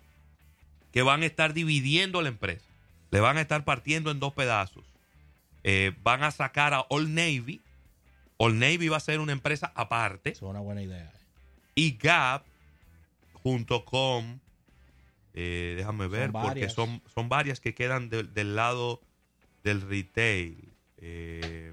que 0.93 1.03
van 1.03 1.23
a 1.23 1.26
estar 1.26 1.55
dividiendo 1.55 2.23
la 2.23 2.29
empresa. 2.29 2.64
Le 3.11 3.21
van 3.21 3.37
a 3.37 3.41
estar 3.41 3.64
partiendo 3.64 4.11
en 4.11 4.21
dos 4.21 4.33
pedazos. 4.33 4.85
Eh, 5.62 5.93
van 6.03 6.23
a 6.23 6.31
sacar 6.31 6.75
a 6.75 6.87
Old 6.88 7.09
Navy. 7.09 7.61
Old 8.37 8.57
Navy 8.57 8.88
va 8.88 8.97
a 8.99 9.00
ser 9.00 9.21
una 9.21 9.33
empresa 9.33 9.73
aparte. 9.75 10.31
Es 10.31 10.43
una 10.43 10.61
buena 10.61 10.83
idea. 10.83 11.05
eh. 11.05 11.21
Y 11.75 11.97
Gap, 11.97 12.45
junto 13.43 13.85
con, 13.85 14.41
eh, 15.35 15.75
déjame 15.76 16.07
ver, 16.07 16.31
porque 16.33 16.69
son, 16.69 17.03
son 17.12 17.29
varias 17.29 17.61
que 17.61 17.75
quedan 17.75 18.09
del- 18.09 18.33
del 18.35 18.55
lado 18.57 19.00
del 19.64 19.81
retail. 19.83 20.57
Eh, 20.99 21.73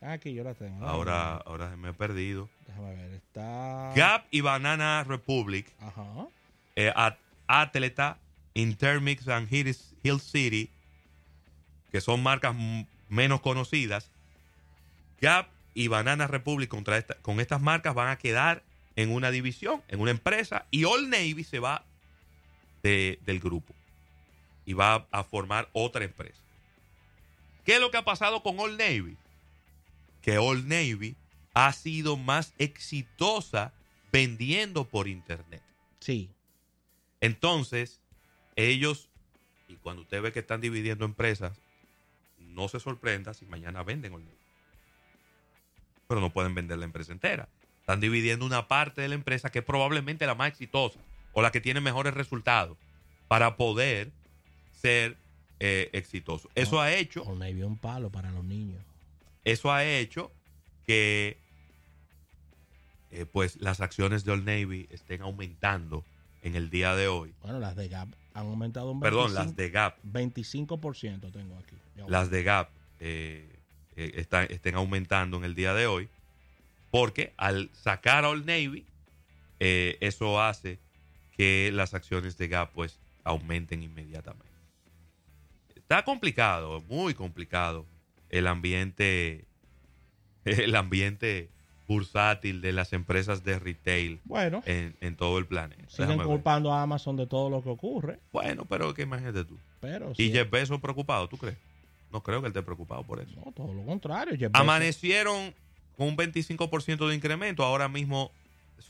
Ah, 0.00 0.12
aquí 0.12 0.32
yo 0.32 0.44
la 0.44 0.54
tengo. 0.54 0.86
ahora, 0.86 1.36
ahora 1.38 1.76
me 1.76 1.88
ha 1.88 1.92
perdido. 1.92 2.48
Déjame 2.66 2.94
ver. 2.94 3.12
Está. 3.14 3.92
Gap 3.96 4.26
y 4.30 4.40
Banana 4.40 5.04
Republic, 5.04 5.66
Ajá. 5.80 6.26
eh, 6.76 6.92
At- 6.94 7.18
Atleta, 7.48 8.18
Intermix 8.54 9.26
and 9.28 9.52
Hill, 9.52 9.74
City, 10.20 10.70
que 11.92 12.00
son 12.00 12.22
marcas 12.22 12.54
menos 13.08 13.40
conocidas. 13.40 14.10
Gap 15.20 15.48
y 15.74 15.88
Banana 15.88 16.26
Republic 16.26 16.68
contra 16.68 16.96
esta- 16.98 17.14
con 17.16 17.40
estas 17.40 17.60
marcas 17.60 17.94
van 17.94 18.08
a 18.08 18.18
quedar 18.18 18.62
en 18.96 19.10
una 19.12 19.30
división, 19.30 19.82
en 19.88 20.00
una 20.00 20.10
empresa, 20.10 20.66
y 20.70 20.84
Old 20.84 21.08
Navy 21.08 21.44
se 21.44 21.58
va 21.58 21.84
de- 22.82 23.18
del 23.24 23.40
grupo 23.40 23.74
y 24.64 24.72
va 24.74 25.06
a 25.10 25.24
formar 25.24 25.68
otra 25.72 26.04
empresa. 26.04 26.42
¿Qué 27.64 27.74
es 27.74 27.80
lo 27.80 27.90
que 27.90 27.96
ha 27.98 28.04
pasado 28.04 28.42
con 28.42 28.58
Old 28.58 28.78
Navy? 28.78 29.16
Que 30.22 30.38
Old 30.38 30.66
Navy 30.66 31.16
ha 31.54 31.72
sido 31.72 32.16
más 32.16 32.54
exitosa 32.58 33.72
vendiendo 34.12 34.84
por 34.84 35.08
internet. 35.08 35.62
Sí. 36.00 36.30
Entonces, 37.20 38.00
ellos, 38.56 39.08
y 39.68 39.74
cuando 39.76 40.02
usted 40.02 40.22
ve 40.22 40.32
que 40.32 40.38
están 40.40 40.60
dividiendo 40.60 41.04
empresas, 41.04 41.58
no 42.38 42.68
se 42.68 42.80
sorprenda 42.80 43.34
si 43.34 43.44
mañana 43.46 43.82
venden 43.82 44.14
Old 44.14 44.24
Navy. 44.24 44.36
Pero 46.06 46.20
no 46.20 46.30
pueden 46.30 46.54
vender 46.54 46.78
la 46.78 46.84
empresa 46.86 47.12
entera. 47.12 47.48
Están 47.80 48.00
dividiendo 48.00 48.46
una 48.46 48.68
parte 48.68 49.00
de 49.02 49.08
la 49.08 49.14
empresa 49.14 49.50
que 49.50 49.60
es 49.60 49.64
probablemente 49.64 50.26
la 50.26 50.34
más 50.34 50.48
exitosa 50.48 51.00
o 51.38 51.42
la 51.42 51.52
que 51.52 51.60
tiene 51.60 51.80
mejores 51.80 52.14
resultados 52.14 52.76
para 53.28 53.56
poder 53.56 54.10
ser 54.72 55.16
eh, 55.60 55.88
exitoso. 55.92 56.50
Eso 56.56 56.80
ha 56.80 56.92
hecho 56.92 57.24
Navy 57.32 57.60
es 57.60 57.64
un 57.64 57.78
palo 57.78 58.10
para 58.10 58.32
los 58.32 58.42
niños. 58.42 58.82
eso 59.44 59.70
ha 59.70 59.84
hecho 59.84 60.32
que 60.84 61.38
eh, 63.12 63.24
pues 63.30 63.54
las 63.60 63.80
acciones 63.80 64.24
de 64.24 64.32
Old 64.32 64.44
Navy 64.44 64.88
estén 64.90 65.22
aumentando 65.22 66.04
en 66.42 66.56
el 66.56 66.70
día 66.70 66.96
de 66.96 67.06
hoy. 67.06 67.32
Bueno, 67.40 67.60
las 67.60 67.76
de 67.76 67.86
Gap 67.86 68.08
han 68.34 68.46
aumentado 68.46 68.90
un 68.90 68.98
25%. 68.98 69.02
Perdón, 69.02 69.34
las 69.34 69.54
de 69.54 69.70
Gap, 69.70 69.96
25% 70.02 71.32
tengo 71.32 71.56
aquí. 71.56 71.76
Las 72.08 72.30
de 72.30 72.42
Gap 72.42 72.68
eh, 72.98 73.48
estén 73.94 74.74
aumentando 74.74 75.36
en 75.36 75.44
el 75.44 75.54
día 75.54 75.72
de 75.72 75.86
hoy, 75.86 76.08
porque 76.90 77.32
al 77.36 77.70
sacar 77.74 78.24
a 78.24 78.30
Old 78.30 78.44
Navy, 78.44 78.84
eso 79.60 80.42
hace 80.42 80.80
que 81.38 81.70
las 81.72 81.94
acciones 81.94 82.36
de 82.36 82.48
Gap 82.48 82.72
pues 82.74 82.98
aumenten 83.24 83.82
inmediatamente. 83.82 84.44
Está 85.76 86.02
complicado, 86.04 86.82
muy 86.88 87.14
complicado 87.14 87.86
el 88.28 88.46
ambiente, 88.46 89.44
el 90.44 90.74
ambiente 90.74 91.48
bursátil 91.86 92.60
de 92.60 92.72
las 92.72 92.92
empresas 92.92 93.44
de 93.44 93.58
retail 93.58 94.20
Bueno, 94.24 94.62
en, 94.66 94.94
en 95.00 95.16
todo 95.16 95.38
el 95.38 95.46
planeta. 95.46 95.82
siguen 95.88 96.18
ver. 96.18 96.26
culpando 96.26 96.70
a 96.74 96.82
Amazon 96.82 97.16
de 97.16 97.26
todo 97.26 97.48
lo 97.48 97.62
que 97.62 97.70
ocurre, 97.70 98.18
Bueno, 98.32 98.66
pero 98.66 98.92
que 98.92 99.02
imagínate 99.02 99.44
tú. 99.44 99.56
pero 99.80 100.10
¿Y 100.12 100.14
sí, 100.26 100.30
Jeff 100.32 100.50
Bezos 100.50 100.80
preocupado, 100.80 101.28
tú 101.28 101.38
crees? 101.38 101.56
No 102.12 102.22
creo 102.22 102.40
que 102.40 102.46
él 102.48 102.50
esté 102.52 102.62
preocupado 102.62 103.04
por 103.04 103.20
eso. 103.20 103.30
no, 103.42 103.52
todo 103.52 103.72
lo 103.72 103.84
contrario. 103.86 104.36
Jeff 104.36 104.50
Amanecieron 104.54 105.54
con 105.96 106.08
un 106.08 106.16
25% 106.16 107.08
de 107.08 107.14
incremento, 107.14 107.64
ahora 107.64 107.88
mismo 107.88 108.32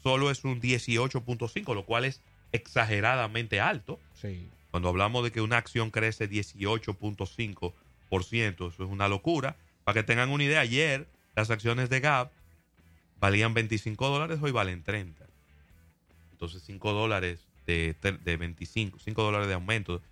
solo 0.03 0.31
es 0.31 0.42
un 0.44 0.61
18.5, 0.61 1.75
lo 1.75 1.85
cual 1.85 2.05
es 2.05 2.20
exageradamente 2.52 3.61
alto. 3.61 4.00
Sí. 4.14 4.48
Cuando 4.70 4.88
hablamos 4.88 5.24
de 5.24 5.32
que 5.32 5.40
una 5.40 5.56
acción 5.56 5.90
crece 5.90 6.28
18.5%, 6.28 7.72
eso 8.11 8.68
es 8.68 8.90
una 8.90 9.08
locura. 9.08 9.56
Para 9.84 9.94
que 9.94 10.02
tengan 10.02 10.30
una 10.30 10.44
idea, 10.44 10.61
ayer 10.61 11.06
las 11.34 11.50
acciones 11.50 11.88
de 11.88 12.00
Gap 12.00 12.30
valían 13.20 13.54
25 13.54 14.08
dólares, 14.08 14.38
hoy 14.42 14.50
valen 14.50 14.82
30. 14.82 15.24
Entonces 16.32 16.62
5 16.64 16.92
dólares 16.92 17.40
de, 17.66 17.94
de 18.24 18.37
25, 18.37 18.98
5 18.98 19.22
dólares 19.22 19.48
de 19.48 19.54
aumento 19.54 20.02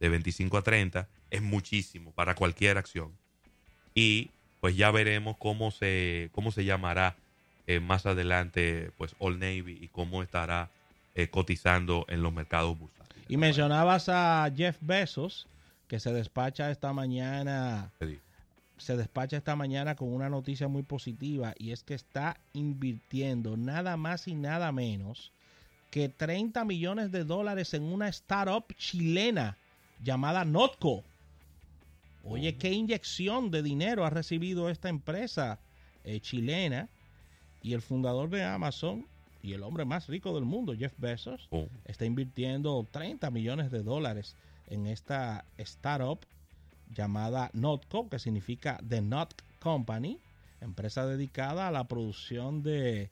de 0.00 0.08
25 0.08 0.58
a 0.58 0.62
30 0.62 1.08
es 1.30 1.42
muchísimo 1.42 2.12
para 2.12 2.34
cualquier 2.34 2.78
acción. 2.78 3.12
Y 3.94 4.30
pues 4.60 4.76
ya 4.76 4.90
veremos 4.90 5.36
cómo 5.38 5.70
se, 5.70 6.30
cómo 6.32 6.50
se 6.50 6.64
llamará 6.64 7.16
eh, 7.66 7.80
más 7.80 8.06
adelante 8.06 8.90
pues 8.96 9.14
Old 9.18 9.38
Navy 9.38 9.78
y 9.80 9.88
cómo 9.88 10.22
estará 10.22 10.70
eh, 11.16 11.28
cotizando 11.30 12.04
en 12.08 12.22
los 12.22 12.32
mercados 12.32 12.78
bursátiles. 12.78 13.24
Y 13.28 13.36
mencionabas 13.38 14.08
a 14.08 14.48
Jeff 14.54 14.76
Bezos, 14.80 15.48
que 15.88 15.98
se 15.98 16.12
despacha 16.12 16.70
esta 16.70 16.92
mañana, 16.92 17.90
Sí. 18.00 18.20
se 18.76 18.96
despacha 18.96 19.38
esta 19.38 19.56
mañana 19.56 19.96
con 19.96 20.12
una 20.12 20.28
noticia 20.28 20.68
muy 20.68 20.82
positiva 20.82 21.54
y 21.58 21.72
es 21.72 21.82
que 21.82 21.94
está 21.94 22.38
invirtiendo 22.52 23.56
nada 23.56 23.96
más 23.96 24.28
y 24.28 24.34
nada 24.34 24.70
menos 24.72 25.32
que 25.90 26.08
30 26.10 26.64
millones 26.66 27.10
de 27.10 27.24
dólares 27.24 27.72
en 27.72 27.84
una 27.84 28.08
startup 28.08 28.66
chilena 28.76 29.56
llamada 30.02 30.44
Notco. 30.44 31.02
Oye, 32.24 32.56
qué 32.56 32.72
inyección 32.72 33.50
de 33.50 33.62
dinero 33.62 34.04
ha 34.04 34.10
recibido 34.10 34.68
esta 34.68 34.88
empresa 34.90 35.58
eh, 36.04 36.20
chilena 36.20 36.88
y 37.62 37.72
el 37.72 37.80
fundador 37.80 38.28
de 38.28 38.44
Amazon 38.44 39.06
y 39.46 39.52
el 39.52 39.62
hombre 39.62 39.84
más 39.84 40.08
rico 40.08 40.34
del 40.34 40.44
mundo, 40.44 40.74
Jeff 40.76 40.92
Bezos, 40.98 41.46
Oh. 41.52 41.68
está 41.84 42.04
invirtiendo 42.04 42.84
30 42.90 43.30
millones 43.30 43.70
de 43.70 43.84
dólares 43.84 44.34
en 44.66 44.86
esta 44.88 45.44
startup 45.58 46.18
llamada 46.92 47.50
Notco, 47.52 48.08
que 48.08 48.18
significa 48.18 48.80
The 48.88 49.00
Not 49.02 49.34
Company, 49.60 50.18
empresa 50.60 51.06
dedicada 51.06 51.68
a 51.68 51.70
la 51.70 51.84
producción 51.84 52.64
de, 52.64 53.08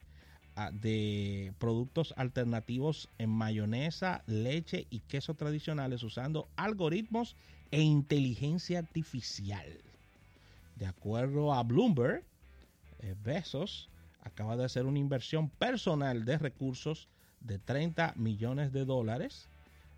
de 0.72 1.52
productos 1.60 2.12
alternativos 2.16 3.08
en 3.18 3.30
mayonesa, 3.30 4.24
leche 4.26 4.88
y 4.90 5.00
queso 5.00 5.34
tradicionales 5.34 6.02
usando 6.02 6.48
algoritmos 6.56 7.36
e 7.70 7.80
inteligencia 7.80 8.80
artificial. 8.80 9.66
De 10.74 10.86
acuerdo 10.86 11.54
a 11.54 11.62
Bloomberg, 11.62 12.24
eh, 12.98 13.14
Bezos 13.22 13.88
acaba 14.24 14.56
de 14.56 14.64
hacer 14.64 14.86
una 14.86 14.98
inversión 14.98 15.48
personal 15.48 16.24
de 16.24 16.38
recursos 16.38 17.08
de 17.40 17.58
30 17.58 18.14
millones 18.16 18.72
de 18.72 18.84
dólares 18.84 19.48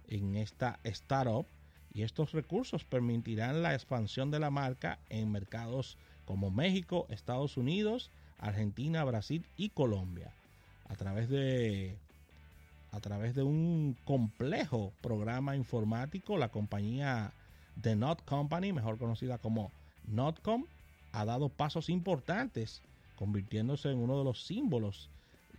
en 0.09 0.37
esta 0.37 0.79
startup 0.85 1.47
y 1.95 2.03
estos 2.03 2.33
recursos 2.33 2.85
permitirán 2.85 3.63
la 3.63 3.75
expansión 3.75 4.31
de 4.31 4.41
la 4.41 4.51
marca 4.51 4.99
en 5.09 5.33
mercados 5.33 5.97
como 6.27 6.51
México, 6.51 7.07
Estados 7.09 7.57
Unidos, 7.57 8.11
Argentina, 8.39 9.05
Brasil 9.05 9.47
y 9.57 9.71
Colombia. 9.71 10.31
A 10.89 10.97
través 10.97 11.29
de 11.29 11.97
a 12.93 13.01
través 13.01 13.35
de 13.35 13.43
un 13.43 13.97
complejo 14.05 14.93
programa 15.03 15.57
informático 15.57 16.39
la 16.39 16.49
compañía 16.49 17.33
The 17.81 17.95
Not 17.97 18.25
Company, 18.25 18.73
mejor 18.73 18.99
conocida 18.99 19.39
como 19.39 19.71
Notcom, 20.07 20.65
ha 21.13 21.25
dado 21.25 21.49
pasos 21.49 21.89
importantes 21.89 22.83
convirtiéndose 23.17 23.91
en 23.91 23.99
uno 23.99 24.19
de 24.19 24.25
los 24.25 24.45
símbolos 24.45 25.11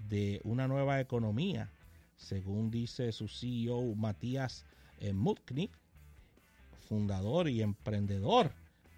de 0.09 0.39
una 0.43 0.67
nueva 0.67 0.99
economía, 0.99 1.69
según 2.17 2.71
dice 2.71 3.11
su 3.11 3.27
CEO 3.27 3.95
Matías 3.95 4.65
eh, 4.99 5.13
Mutnik, 5.13 5.71
fundador 6.87 7.49
y 7.49 7.61
emprendedor 7.61 8.51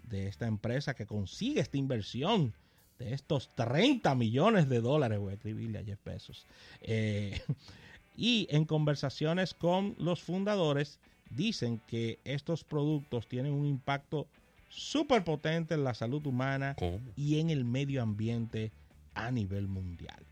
de 0.03 0.27
esta 0.27 0.47
empresa 0.47 0.93
que 0.93 1.05
consigue 1.05 1.61
esta 1.61 1.77
inversión 1.77 2.53
de 2.99 3.13
estos 3.13 3.49
30 3.55 4.13
millones 4.15 4.67
de 4.69 4.81
dólares, 4.81 5.19
voy 5.19 5.31
a 5.31 5.35
escribirle 5.35 5.79
a 5.79 5.83
Jeff 5.83 5.99
Bezos. 6.03 6.45
Eh, 6.81 7.41
y 8.17 8.47
en 8.51 8.65
conversaciones 8.65 9.53
con 9.53 9.95
los 9.97 10.21
fundadores 10.21 10.99
dicen 11.29 11.79
que 11.87 12.19
estos 12.25 12.63
productos 12.63 13.27
tienen 13.27 13.53
un 13.53 13.65
impacto 13.65 14.27
súper 14.69 15.23
potente 15.23 15.73
en 15.73 15.83
la 15.83 15.93
salud 15.93 16.25
humana 16.25 16.75
¿Cómo? 16.77 16.99
y 17.15 17.39
en 17.39 17.49
el 17.49 17.65
medio 17.65 18.01
ambiente 18.01 18.71
a 19.13 19.31
nivel 19.31 19.67
mundial. 19.67 20.23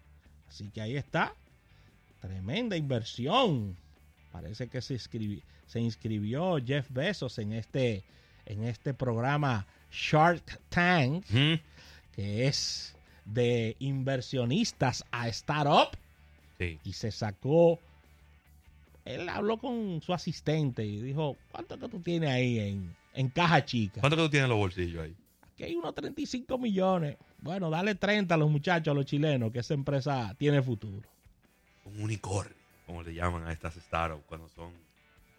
Así 0.48 0.70
que 0.70 0.82
ahí 0.82 0.96
está 0.96 1.34
Tremenda 2.22 2.76
inversión. 2.76 3.78
Parece 4.32 4.68
que 4.68 4.82
se, 4.82 4.96
inscribi- 4.96 5.44
se 5.68 5.80
inscribió 5.80 6.58
Jeff 6.66 6.90
Bezos 6.90 7.38
en 7.38 7.54
este, 7.54 8.04
en 8.46 8.64
este 8.64 8.94
programa 8.94 9.68
Shark 9.92 10.60
Tank, 10.70 11.24
Ujú. 11.30 11.60
que 12.16 12.48
es 12.48 12.96
de 13.26 13.76
inversionistas 13.80 15.06
a 15.12 15.28
startup, 15.30 15.96
Sí. 16.58 16.80
y 16.84 16.94
se 16.94 17.12
sacó. 17.12 17.80
Él 19.06 19.30
habló 19.30 19.58
con 19.60 20.02
su 20.02 20.14
asistente 20.14 20.84
y 20.86 21.00
dijo: 21.02 21.38
¿Cuánto 21.52 21.78
que 21.78 21.88
tú 21.88 22.00
tienes 22.00 22.30
ahí 22.32 22.60
en, 22.60 22.96
en 23.18 23.30
caja 23.30 23.66
chica? 23.66 24.00
¿Cuánto 24.02 24.16
que 24.18 24.24
tú 24.24 24.30
tienes 24.30 24.46
en 24.46 24.50
los 24.50 24.58
bolsillos 24.60 25.04
ahí? 25.04 25.16
Aquí 25.54 25.64
hay 25.64 25.76
unos 25.76 25.94
35 25.96 26.58
millones. 26.58 27.18
Bueno, 27.40 27.70
dale 27.70 27.96
30 27.96 28.34
a 28.34 28.38
los 28.38 28.50
muchachos, 28.50 28.92
a 28.92 28.96
los 28.96 29.06
chilenos, 29.06 29.52
que 29.52 29.60
esa 29.60 29.74
empresa 29.74 30.36
tiene 30.38 30.62
futuro. 30.62 31.08
Un 31.86 32.02
unicornio, 32.02 32.56
como 32.86 33.02
le 33.04 33.14
llaman 33.14 33.48
a 33.48 33.52
estas 33.52 33.74
startups 33.76 34.24
cuando 34.28 34.48
son, 34.50 34.72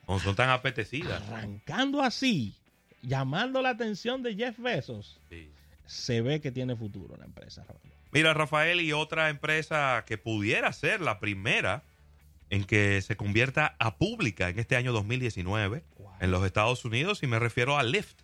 cuando 0.04 0.24
son 0.24 0.34
tan 0.34 0.50
apetecidas. 0.50 1.22
Arrancando 1.28 2.02
así, 2.02 2.54
llamando 3.02 3.62
la 3.62 3.70
atención 3.70 4.22
de 4.22 4.34
Jeff 4.34 4.58
Bezos, 4.58 5.20
Sí. 5.28 5.48
se 5.86 6.20
ve 6.20 6.40
que 6.40 6.50
tiene 6.50 6.74
futuro 6.74 7.16
la 7.16 7.24
empresa. 7.24 7.64
Mira, 8.10 8.32
Rafael, 8.34 8.80
y 8.80 8.92
otra 8.92 9.28
empresa 9.28 10.04
que 10.06 10.18
pudiera 10.18 10.72
ser 10.72 11.00
la 11.00 11.20
primera 11.20 11.82
en 12.50 12.64
que 12.64 13.02
se 13.02 13.16
convierta 13.16 13.76
a 13.78 13.96
pública 13.96 14.48
en 14.48 14.58
este 14.58 14.76
año 14.76 14.92
2019 14.92 15.82
Wow. 15.98 16.11
en 16.20 16.30
los 16.30 16.44
Estados 16.46 16.84
Unidos, 16.84 17.22
y 17.22 17.26
me 17.26 17.38
refiero 17.38 17.76
a 17.78 17.82
Lyft. 17.82 18.16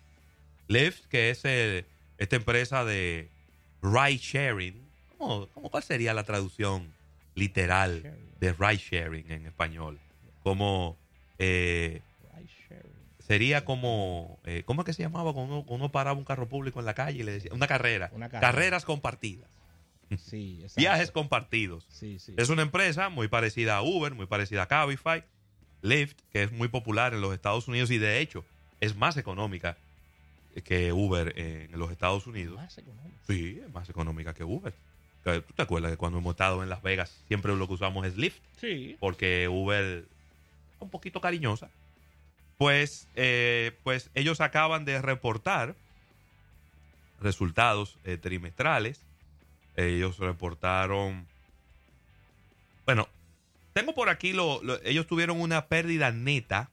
Lyft, 0.67 1.05
que 1.07 1.29
es 1.29 1.41
eh, 1.45 1.85
esta 2.17 2.35
empresa 2.35 2.83
de 2.85 3.29
ride 3.81 4.17
sharing. 4.17 4.81
¿Cómo, 5.17 5.47
cómo- 5.53 5.69
cuál 5.69 5.83
sería 5.83 6.13
la 6.13 6.23
traducción 6.23 6.91
literal 7.35 8.15
de 8.39 8.53
ride 8.53 8.77
sharing 8.77 9.31
en 9.31 9.45
español? 9.45 9.99
Como 10.43 10.97
eh, 11.39 12.01
sería 13.19 13.65
como, 13.65 14.39
eh, 14.45 14.63
¿cómo 14.65 14.81
es 14.81 14.85
que 14.85 14.93
se 14.93 15.01
llamaba 15.03 15.33
cuando 15.33 15.59
uno, 15.59 15.65
uno 15.67 15.91
paraba 15.91 16.17
un 16.17 16.25
carro 16.25 16.47
público 16.47 16.79
en 16.79 16.85
la 16.85 16.93
calle 16.93 17.19
y 17.19 17.23
le 17.23 17.31
decía, 17.33 17.51
una 17.53 17.67
carrera, 17.67 18.09
Una 18.13 18.29
carrera. 18.29 18.51
carreras 18.51 18.85
compartidas, 18.85 19.49
Sí, 20.17 20.59
exacto. 20.61 20.81
viajes 20.81 21.11
compartidos. 21.11 21.85
Sí, 21.89 22.19
sí. 22.19 22.33
Es 22.37 22.49
una 22.49 22.61
empresa 22.61 23.09
muy 23.09 23.27
parecida 23.27 23.77
a 23.77 23.81
Uber, 23.81 24.13
muy 24.13 24.25
parecida 24.25 24.63
a 24.63 24.67
Cabify, 24.67 25.23
Lyft, 25.81 26.17
que 26.31 26.43
es 26.43 26.51
muy 26.51 26.67
popular 26.67 27.13
en 27.13 27.21
los 27.21 27.33
Estados 27.33 27.67
Unidos 27.67 27.91
y 27.91 27.97
de 27.97 28.19
hecho 28.19 28.45
es 28.81 28.95
más 28.95 29.17
económica 29.17 29.77
que 30.63 30.93
Uber 30.93 31.37
en 31.37 31.77
los 31.77 31.91
Estados 31.91 32.27
Unidos. 32.27 32.55
Más 32.55 32.77
económico. 32.77 33.17
Sí, 33.27 33.61
es 33.63 33.73
más 33.73 33.89
económica 33.89 34.33
que 34.33 34.43
Uber. 34.43 34.73
Que 35.23 35.41
¿Tú 35.41 35.53
te 35.53 35.61
acuerdas 35.61 35.91
que 35.91 35.97
cuando 35.97 36.19
hemos 36.19 36.31
estado 36.31 36.63
en 36.63 36.69
Las 36.69 36.81
Vegas 36.81 37.23
siempre 37.27 37.55
lo 37.55 37.67
que 37.67 37.73
usamos 37.73 38.05
es 38.05 38.15
Lyft? 38.15 38.39
Sí. 38.59 38.95
porque 38.99 39.47
Uber 39.47 40.05
es 40.75 40.81
un 40.81 40.89
poquito 40.89 41.19
cariñosa. 41.19 41.69
Pues, 42.57 43.07
eh, 43.15 43.73
pues 43.83 44.09
ellos 44.13 44.39
acaban 44.39 44.85
de 44.85 45.01
reportar 45.01 45.75
resultados 47.19 47.97
eh, 48.05 48.17
trimestrales. 48.17 49.01
Ellos 49.75 50.17
reportaron, 50.19 51.27
bueno, 52.85 53.07
tengo 53.73 53.93
por 53.93 54.09
aquí, 54.09 54.31
lo, 54.33 54.63
lo- 54.63 54.81
ellos 54.83 55.07
tuvieron 55.07 55.39
una 55.41 55.67
pérdida 55.67 56.11
neta 56.11 56.69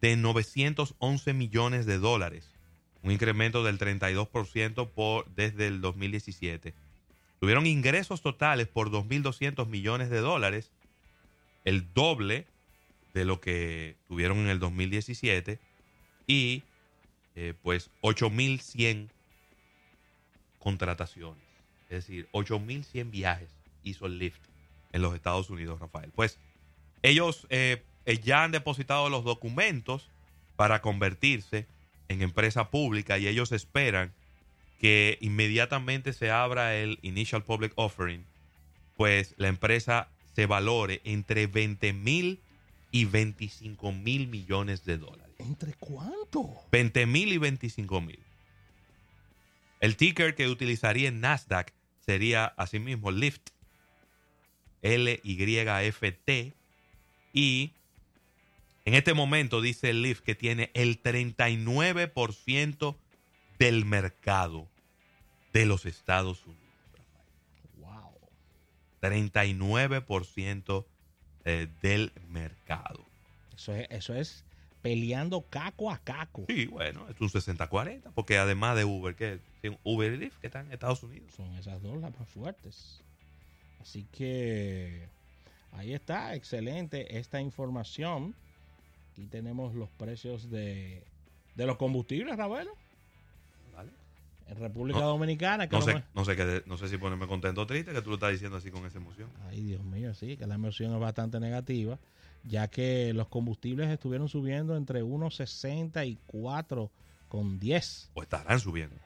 de 0.00 0.16
911 0.16 1.32
millones 1.32 1.86
de 1.86 1.98
dólares, 1.98 2.48
un 3.02 3.10
incremento 3.10 3.64
del 3.64 3.78
32% 3.78 4.90
por, 4.90 5.26
desde 5.34 5.66
el 5.66 5.80
2017. 5.80 6.74
Tuvieron 7.40 7.66
ingresos 7.66 8.22
totales 8.22 8.68
por 8.68 8.90
2.200 8.90 9.66
millones 9.66 10.10
de 10.10 10.18
dólares, 10.20 10.70
el 11.64 11.92
doble 11.92 12.46
de 13.14 13.24
lo 13.24 13.40
que 13.40 13.96
tuvieron 14.08 14.38
en 14.38 14.48
el 14.48 14.58
2017 14.60 15.58
y 16.26 16.62
eh, 17.36 17.54
pues 17.62 17.90
8.100 18.02 19.08
contrataciones. 20.58 21.43
Es 21.88 22.06
decir, 22.06 22.28
8.100 22.32 23.10
viajes 23.10 23.48
hizo 23.82 24.06
el 24.06 24.18
Lyft 24.18 24.40
en 24.92 25.02
los 25.02 25.14
Estados 25.14 25.50
Unidos, 25.50 25.80
Rafael. 25.80 26.10
Pues 26.14 26.38
ellos 27.02 27.46
eh, 27.50 27.82
eh, 28.06 28.18
ya 28.18 28.44
han 28.44 28.52
depositado 28.52 29.08
los 29.08 29.24
documentos 29.24 30.08
para 30.56 30.80
convertirse 30.80 31.66
en 32.08 32.22
empresa 32.22 32.70
pública 32.70 33.18
y 33.18 33.26
ellos 33.26 33.52
esperan 33.52 34.12
que 34.80 35.18
inmediatamente 35.20 36.12
se 36.12 36.30
abra 36.30 36.76
el 36.76 36.98
Initial 37.02 37.42
Public 37.42 37.72
Offering, 37.76 38.24
pues 38.96 39.34
la 39.36 39.48
empresa 39.48 40.08
se 40.34 40.46
valore 40.46 41.00
entre 41.04 41.46
20 41.46 41.92
mil 41.92 42.40
y 42.90 43.06
25 43.06 43.92
mil 43.92 44.28
millones 44.28 44.84
de 44.84 44.98
dólares. 44.98 45.34
¿Entre 45.38 45.74
cuánto? 45.74 46.54
20 46.70 47.06
mil 47.06 47.32
y 47.32 47.38
25 47.38 48.00
mil. 48.00 48.18
El 49.80 49.96
ticker 49.96 50.34
que 50.34 50.48
utilizaría 50.48 51.08
en 51.08 51.20
Nasdaq 51.20 51.72
sería 52.00 52.46
asimismo 52.46 53.10
Lyft, 53.10 53.50
L-Y-F-T. 54.82 56.52
Y 57.32 57.72
en 58.84 58.94
este 58.94 59.14
momento 59.14 59.60
dice 59.60 59.90
el 59.90 60.02
Lyft 60.02 60.22
que 60.22 60.34
tiene 60.34 60.70
el 60.74 61.02
39% 61.02 62.96
del 63.58 63.84
mercado 63.84 64.68
de 65.52 65.66
los 65.66 65.86
Estados 65.86 66.44
Unidos. 66.44 66.62
Wow. 67.78 68.12
39% 69.00 70.86
eh, 71.44 71.68
del 71.82 72.12
mercado. 72.28 73.04
Eso 73.54 73.74
es, 73.74 73.86
eso 73.90 74.14
es 74.14 74.44
peleando 74.84 75.40
caco 75.48 75.90
a 75.90 75.96
caco. 75.96 76.44
Sí, 76.46 76.66
bueno, 76.66 77.08
es 77.08 77.18
un 77.18 77.30
60-40, 77.30 78.12
porque 78.14 78.36
además 78.36 78.76
de 78.76 78.84
Uber, 78.84 79.16
que 79.16 79.40
Uber 79.82 80.12
y 80.12 80.18
Lyft 80.18 80.40
que 80.40 80.48
están 80.48 80.66
en 80.66 80.72
Estados 80.72 81.02
Unidos. 81.02 81.32
Son 81.32 81.54
esas 81.54 81.80
dos 81.80 81.98
las 82.02 82.14
más 82.18 82.28
fuertes. 82.28 83.02
Así 83.80 84.06
que 84.12 85.08
ahí 85.72 85.94
está, 85.94 86.34
excelente 86.34 87.16
esta 87.18 87.40
información. 87.40 88.34
Aquí 89.12 89.24
tenemos 89.24 89.74
los 89.74 89.88
precios 89.88 90.50
de, 90.50 91.02
de 91.54 91.66
los 91.66 91.78
combustibles, 91.78 92.36
Ravelo, 92.36 92.76
¿Vale? 93.74 93.90
en 94.48 94.56
República 94.58 95.00
No, 95.00 95.06
Dominicana. 95.06 95.66
que 95.66 95.76
No 95.76 95.80
sé, 95.80 96.04
no, 96.12 96.26
sé 96.26 96.62
no 96.66 96.76
sé 96.76 96.88
si 96.90 96.98
ponerme 96.98 97.26
contento 97.26 97.62
o 97.62 97.66
triste 97.66 97.94
que 97.94 98.02
tú 98.02 98.10
lo 98.10 98.16
estás 98.16 98.32
diciendo 98.32 98.58
así 98.58 98.70
con 98.70 98.84
esa 98.84 98.98
emoción. 98.98 99.30
Ay, 99.48 99.62
Dios 99.62 99.82
mío, 99.82 100.12
sí, 100.12 100.36
que 100.36 100.46
la 100.46 100.56
emoción 100.56 100.92
es 100.92 101.00
bastante 101.00 101.40
negativa, 101.40 101.98
ya 102.44 102.68
que 102.68 103.12
los 103.14 103.28
combustibles 103.28 103.88
estuvieron 103.90 104.28
subiendo 104.28 104.76
entre 104.76 105.02
1.64 105.02 106.90
con 107.28 107.58
10, 107.58 108.10
O 108.14 108.22
estarán 108.22 108.60
subiendo. 108.60 108.96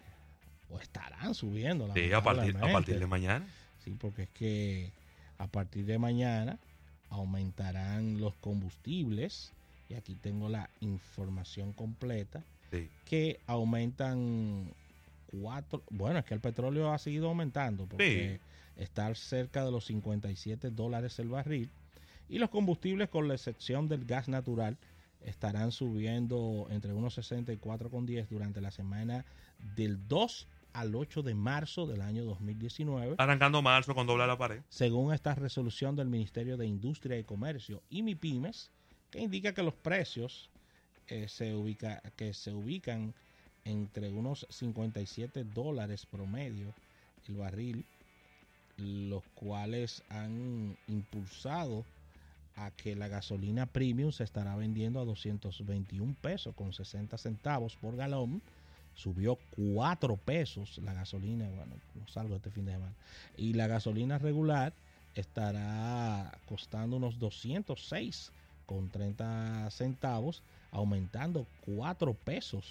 o 0.68 0.78
estarán 0.80 1.34
subiendo. 1.34 1.88
Sí, 1.94 2.12
a 2.12 2.22
partir, 2.22 2.56
a 2.56 2.72
partir 2.72 2.98
de 2.98 3.06
mañana. 3.06 3.46
Sí, 3.84 3.96
porque 3.98 4.22
es 4.24 4.28
que 4.30 4.92
a 5.38 5.46
partir 5.46 5.86
de 5.86 5.98
mañana 5.98 6.58
aumentarán 7.10 8.20
los 8.20 8.34
combustibles, 8.36 9.52
y 9.88 9.94
aquí 9.94 10.14
tengo 10.14 10.48
la 10.48 10.68
información 10.80 11.72
completa, 11.72 12.42
Sí. 12.70 12.90
que 13.06 13.40
aumentan 13.46 14.74
cuatro, 15.30 15.82
bueno, 15.90 16.18
es 16.18 16.24
que 16.26 16.34
el 16.34 16.40
petróleo 16.40 16.92
ha 16.92 16.98
seguido 16.98 17.28
aumentando, 17.28 17.86
porque 17.86 18.40
está 18.76 19.14
cerca 19.14 19.64
de 19.64 19.70
los 19.70 19.86
57 19.86 20.70
dólares 20.70 21.18
el 21.18 21.28
barril, 21.28 21.70
y 22.28 22.38
los 22.38 22.50
combustibles, 22.50 23.08
con 23.08 23.28
la 23.28 23.34
excepción 23.34 23.88
del 23.88 24.04
gas 24.04 24.28
natural, 24.28 24.76
estarán 25.20 25.72
subiendo 25.72 26.66
entre 26.70 26.92
1.64 26.92 27.90
con 27.90 28.06
10 28.06 28.28
durante 28.30 28.60
la 28.60 28.70
semana 28.70 29.24
del 29.76 30.06
2 30.06 30.46
al 30.74 30.94
8 30.94 31.22
de 31.22 31.34
marzo 31.34 31.86
del 31.86 32.02
año 32.02 32.24
2019 32.24 33.16
Arrancando 33.18 33.62
marzo 33.62 33.94
con 33.94 34.06
doblar 34.06 34.28
la 34.28 34.38
pared. 34.38 34.62
según 34.68 35.12
esta 35.12 35.34
resolución 35.34 35.96
del 35.96 36.08
Ministerio 36.08 36.56
de 36.56 36.66
Industria 36.66 37.18
y 37.18 37.24
Comercio 37.24 37.82
y 37.90 38.02
MIPIMES, 38.02 38.70
que 39.10 39.20
indica 39.20 39.54
que 39.54 39.62
los 39.62 39.74
precios 39.74 40.50
eh, 41.08 41.26
se, 41.26 41.54
ubica, 41.54 42.02
que 42.16 42.34
se 42.34 42.52
ubican 42.52 43.14
entre 43.64 44.10
unos 44.10 44.46
57 44.50 45.44
dólares 45.44 46.06
promedio 46.06 46.74
el 47.26 47.36
barril, 47.36 47.84
los 48.76 49.22
cuales 49.34 50.02
han 50.08 50.76
impulsado 50.86 51.84
a 52.58 52.70
que 52.72 52.96
la 52.96 53.08
gasolina 53.08 53.66
premium 53.66 54.12
se 54.12 54.24
estará 54.24 54.56
vendiendo 54.56 55.00
a 55.00 55.04
221 55.04 56.14
pesos 56.20 56.54
con 56.54 56.72
60 56.72 57.16
centavos 57.18 57.76
por 57.76 57.96
galón. 57.96 58.42
Subió 58.94 59.38
4 59.74 60.16
pesos 60.16 60.78
la 60.78 60.92
gasolina, 60.92 61.48
bueno, 61.50 61.76
no 61.94 62.08
salgo 62.08 62.34
este 62.34 62.50
fin 62.50 62.66
de 62.66 62.72
semana. 62.72 62.94
Y 63.36 63.52
la 63.52 63.68
gasolina 63.68 64.18
regular 64.18 64.72
estará 65.14 66.36
costando 66.46 66.96
unos 66.96 67.18
206 67.18 68.32
con 68.66 68.90
30 68.90 69.70
centavos, 69.70 70.42
aumentando 70.72 71.46
4 71.64 72.12
pesos. 72.14 72.64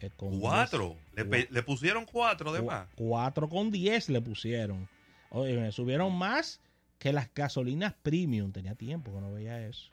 eh, 0.00 0.10
con 0.16 0.38
Cuatro. 0.38 0.94
Le, 1.14 1.62
pusieron 1.62 2.04
cuatro 2.04 2.52
de 2.52 2.60
más. 2.60 2.86
4 2.96 3.48
con 3.48 3.70
10 3.70 4.10
le 4.10 4.20
pusieron. 4.20 4.86
Oye, 5.30 5.56
me 5.56 5.72
subieron 5.72 6.14
más 6.14 6.60
que 6.98 7.12
las 7.12 7.32
gasolinas 7.34 7.94
premium, 8.02 8.52
tenía 8.52 8.74
tiempo 8.74 9.12
que 9.12 9.20
no 9.20 9.32
veía 9.32 9.66
eso. 9.66 9.90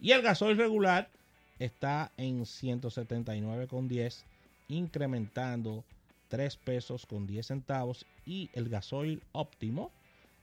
Y 0.00 0.12
el 0.12 0.22
gasoil 0.22 0.56
regular 0.56 1.08
está 1.58 2.12
en 2.16 2.40
179,10, 2.40 4.24
incrementando 4.68 5.84
3 6.28 6.56
pesos 6.56 7.06
con 7.06 7.26
10 7.26 7.46
centavos. 7.46 8.04
Y 8.26 8.50
el 8.54 8.68
gasoil 8.68 9.22
óptimo 9.32 9.90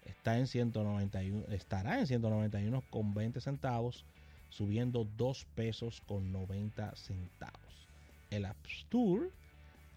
está 0.06 0.38
en 0.38 0.48
191, 0.48 1.46
estará 1.50 2.00
en 2.00 2.08
191 2.08 2.84
con 2.90 3.14
20 3.14 3.42
centavos, 3.42 4.06
subiendo 4.50 5.08
2 5.18 5.46
pesos 5.56 6.02
con 6.08 6.32
90 6.32 6.96
centavos. 6.96 7.88
El 8.30 8.46
Abstur 8.46 9.32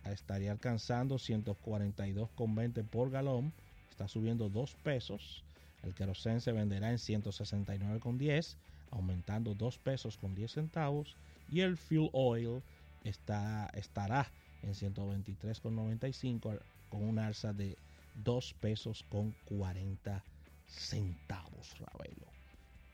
estaría 0.04 0.52
alcanzando 0.52 1.16
142,20 1.16 2.84
por 2.84 3.10
galón, 3.10 3.52
está 3.90 4.08
subiendo 4.08 4.48
2 4.48 4.74
pesos. 4.82 5.44
El 5.82 5.94
querosén 5.94 6.40
se 6.40 6.52
venderá 6.52 6.90
en 6.90 6.98
169,10, 6.98 8.56
aumentando 8.90 9.54
2 9.54 9.78
pesos 9.78 10.16
con 10.16 10.34
10 10.34 10.52
centavos. 10.52 11.16
Y 11.48 11.60
el 11.60 11.76
fuel 11.76 12.08
oil 12.12 12.62
está, 13.04 13.70
estará 13.74 14.30
en 14.62 14.74
123,95 14.74 16.60
con 16.88 17.02
una 17.02 17.26
alza 17.26 17.52
de 17.52 17.76
2 18.14 18.54
pesos 18.54 19.04
con 19.08 19.34
40 19.46 20.22
centavos, 20.66 21.74
Ravelo. 21.78 22.26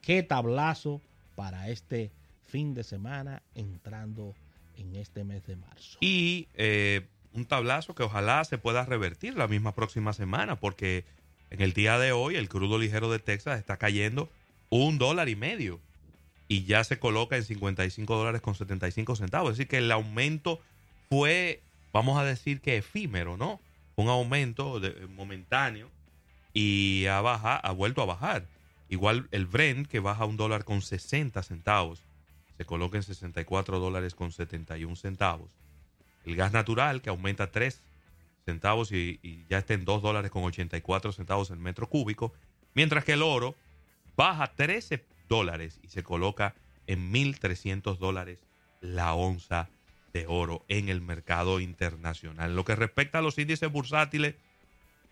Qué 0.01 0.23
tablazo 0.23 1.01
para 1.35 1.69
este 1.69 2.11
fin 2.47 2.75
de 2.75 2.83
semana 2.83 3.43
entrando 3.55 4.35
en 4.77 4.97
este 4.97 5.25
mes 5.25 5.45
de 5.47 5.57
marzo. 5.57 5.99
Y 6.01 6.49
eh, 6.55 7.07
un 7.33 7.45
tablazo 7.45 7.95
que 7.95 8.03
ojalá 8.03 8.45
se 8.45 8.59
pueda 8.59 8.85
revertir 8.85 9.37
la 9.37 9.49
misma 9.49 9.75
próxima 9.75 10.13
semana, 10.13 10.57
porque 10.57 11.05
en 11.51 11.63
el 11.63 11.73
día 11.73 11.99
de 11.99 12.13
hoy 12.13 12.37
el 12.37 12.49
crudo 12.49 12.79
ligero 12.79 13.11
de 13.11 13.19
Texas 13.19 13.59
está 13.59 13.77
cayendo 13.77 14.31
un 14.71 14.99
dólar 14.99 15.29
y 15.29 15.37
medio 15.37 15.81
y 16.49 16.65
ya 16.65 16.83
se 16.85 16.99
coloca 16.99 17.37
en 17.37 17.45
55 17.45 18.17
dólares 18.17 18.41
con 18.41 18.55
75 18.55 19.17
centavos. 19.17 19.53
Es 19.53 19.59
decir, 19.59 19.69
que 19.69 19.79
el 19.79 19.93
aumento 19.93 20.61
fue, 21.11 21.63
vamos 21.93 22.19
a 22.19 22.25
decir 22.25 22.61
que 22.61 22.79
efímero, 22.79 23.37
¿no? 23.37 23.61
Un 23.97 24.09
aumento 24.09 24.81
de, 24.81 25.07
momentáneo 25.09 25.91
y 26.55 27.07
ha, 27.07 27.19
ha 27.19 27.73
vuelto 27.73 28.03
a 28.03 28.07
bajar. 28.07 28.47
Igual 28.89 29.29
el 29.33 29.47
Brent, 29.47 29.87
que 29.87 30.01
baja 30.01 30.25
un 30.25 30.39
dólar 30.39 30.65
con 30.65 30.81
60 30.81 31.43
centavos, 31.43 32.03
se 32.57 32.65
coloca 32.65 32.97
en 32.97 33.03
64 33.03 33.79
dólares 33.79 34.15
con 34.15 34.33
71 34.33 34.97
centavos. 34.97 35.51
El 36.25 36.37
gas 36.37 36.53
natural, 36.53 37.03
que 37.03 37.11
aumenta 37.11 37.51
3 37.51 37.81
centavos 38.49 38.93
y, 38.93 39.45
ya 39.51 39.59
está 39.59 39.75
en 39.75 39.85
2 39.85 40.01
dólares 40.01 40.31
con 40.31 40.43
84 40.43 41.13
centavos 41.13 41.51
el 41.51 41.59
metro 41.59 41.87
cúbico. 41.87 42.33
Mientras 42.75 43.05
que 43.05 43.13
el 43.13 43.23
oro 43.23 43.55
baja 44.17 44.55
13 44.55 45.05
dólares 45.29 45.79
y 45.83 45.89
se 45.89 46.03
coloca 46.03 46.55
en 46.87 47.13
1.300 47.13 47.99
dólares 47.99 48.47
la 48.81 49.13
onza 49.13 49.69
de 50.15 50.25
oro 50.27 50.65
en 50.69 50.89
el 50.89 51.03
mercado 51.03 51.61
internacional. 51.61 52.57
Lo 52.57 52.65
que 52.65 52.75
respecta 52.75 53.19
a 53.19 53.23
los 53.23 53.37
índices 53.39 53.71
bursátiles 53.71 54.35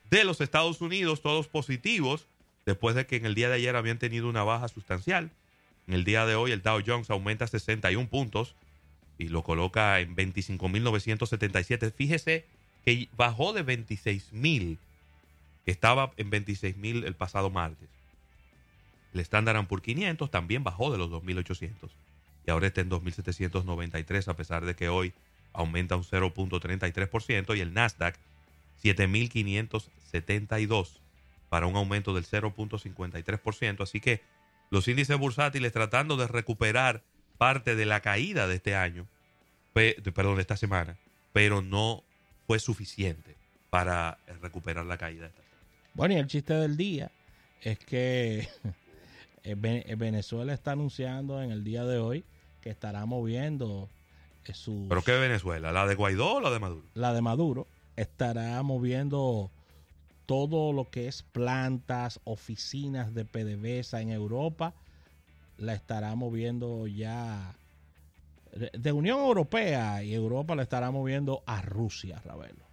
de 0.08 0.24
los 0.24 0.40
Estados 0.40 0.80
Unidos, 0.80 1.20
todos 1.20 1.46
positivos, 1.46 2.28
después 2.64 2.96
de 2.96 3.06
que 3.06 3.16
en 3.16 3.26
el 3.26 3.34
día 3.34 3.50
de 3.50 3.56
ayer 3.56 3.76
habían 3.76 3.98
tenido 3.98 4.30
una 4.30 4.44
baja 4.44 4.68
sustancial. 4.68 5.30
En 5.86 5.92
el 5.92 6.04
día 6.04 6.24
de 6.24 6.36
hoy 6.36 6.52
el 6.52 6.62
Dow 6.62 6.80
Jones 6.84 7.10
aumenta 7.10 7.46
61 7.46 8.08
puntos 8.08 8.56
y 9.18 9.28
lo 9.28 9.42
coloca 9.42 10.00
en 10.00 10.16
25.977. 10.16 11.92
Fíjese 11.92 12.46
que 12.86 13.10
bajó 13.16 13.52
de 13.52 13.66
26.000, 13.66 14.78
que 15.64 15.72
estaba 15.72 16.12
en 16.16 16.30
26.000 16.30 17.04
el 17.04 17.16
pasado 17.16 17.50
martes. 17.50 17.88
El 19.12 19.18
Standard 19.20 19.66
por 19.66 19.82
500 19.82 20.30
también 20.30 20.62
bajó 20.62 20.92
de 20.92 20.98
los 20.98 21.10
2.800 21.10 21.90
y 22.46 22.50
ahora 22.50 22.68
está 22.68 22.82
en 22.82 22.90
2.793 22.90 24.28
a 24.28 24.36
pesar 24.36 24.64
de 24.64 24.76
que 24.76 24.88
hoy 24.88 25.12
aumenta 25.52 25.96
un 25.96 26.04
0.33% 26.04 27.56
y 27.56 27.60
el 27.60 27.74
Nasdaq 27.74 28.16
7.572 28.84 31.00
para 31.48 31.66
un 31.66 31.74
aumento 31.74 32.14
del 32.14 32.24
0.53%. 32.24 33.82
Así 33.82 33.98
que 33.98 34.22
los 34.70 34.86
índices 34.86 35.18
bursátiles 35.18 35.72
tratando 35.72 36.16
de 36.16 36.28
recuperar 36.28 37.02
parte 37.36 37.74
de 37.74 37.86
la 37.86 38.00
caída 38.00 38.46
de 38.46 38.54
este 38.54 38.76
año, 38.76 39.08
perdón, 39.72 40.36
de 40.36 40.42
esta 40.42 40.56
semana, 40.56 40.96
pero 41.32 41.62
no 41.62 42.04
fue 42.46 42.58
suficiente 42.58 43.36
para 43.70 44.18
recuperar 44.40 44.86
la 44.86 44.96
caída. 44.96 45.30
Bueno, 45.94 46.14
y 46.14 46.18
el 46.18 46.26
chiste 46.26 46.54
del 46.54 46.76
día 46.76 47.10
es 47.62 47.78
que 47.78 48.48
Venezuela 49.44 50.52
está 50.52 50.72
anunciando 50.72 51.42
en 51.42 51.50
el 51.50 51.64
día 51.64 51.84
de 51.84 51.98
hoy 51.98 52.24
que 52.60 52.70
estará 52.70 53.06
moviendo 53.06 53.88
su... 54.52 54.86
¿Pero 54.88 55.02
qué 55.02 55.12
Venezuela? 55.12 55.72
¿La 55.72 55.86
de 55.86 55.94
Guaidó 55.94 56.34
o 56.34 56.40
la 56.40 56.50
de 56.50 56.58
Maduro? 56.58 56.86
La 56.94 57.12
de 57.12 57.22
Maduro 57.22 57.66
estará 57.96 58.62
moviendo 58.62 59.50
todo 60.26 60.72
lo 60.72 60.90
que 60.90 61.08
es 61.08 61.22
plantas, 61.22 62.20
oficinas 62.24 63.14
de 63.14 63.24
PDVSA 63.24 64.00
en 64.00 64.10
Europa, 64.10 64.74
la 65.56 65.74
estará 65.74 66.14
moviendo 66.14 66.86
ya 66.86 67.56
de 68.72 68.92
Unión 68.92 69.18
Europea 69.18 70.02
y 70.02 70.14
Europa 70.14 70.54
la 70.54 70.62
estará 70.62 70.90
moviendo 70.90 71.42
a 71.46 71.62
Rusia, 71.62 72.20
Ravelo. 72.24 72.64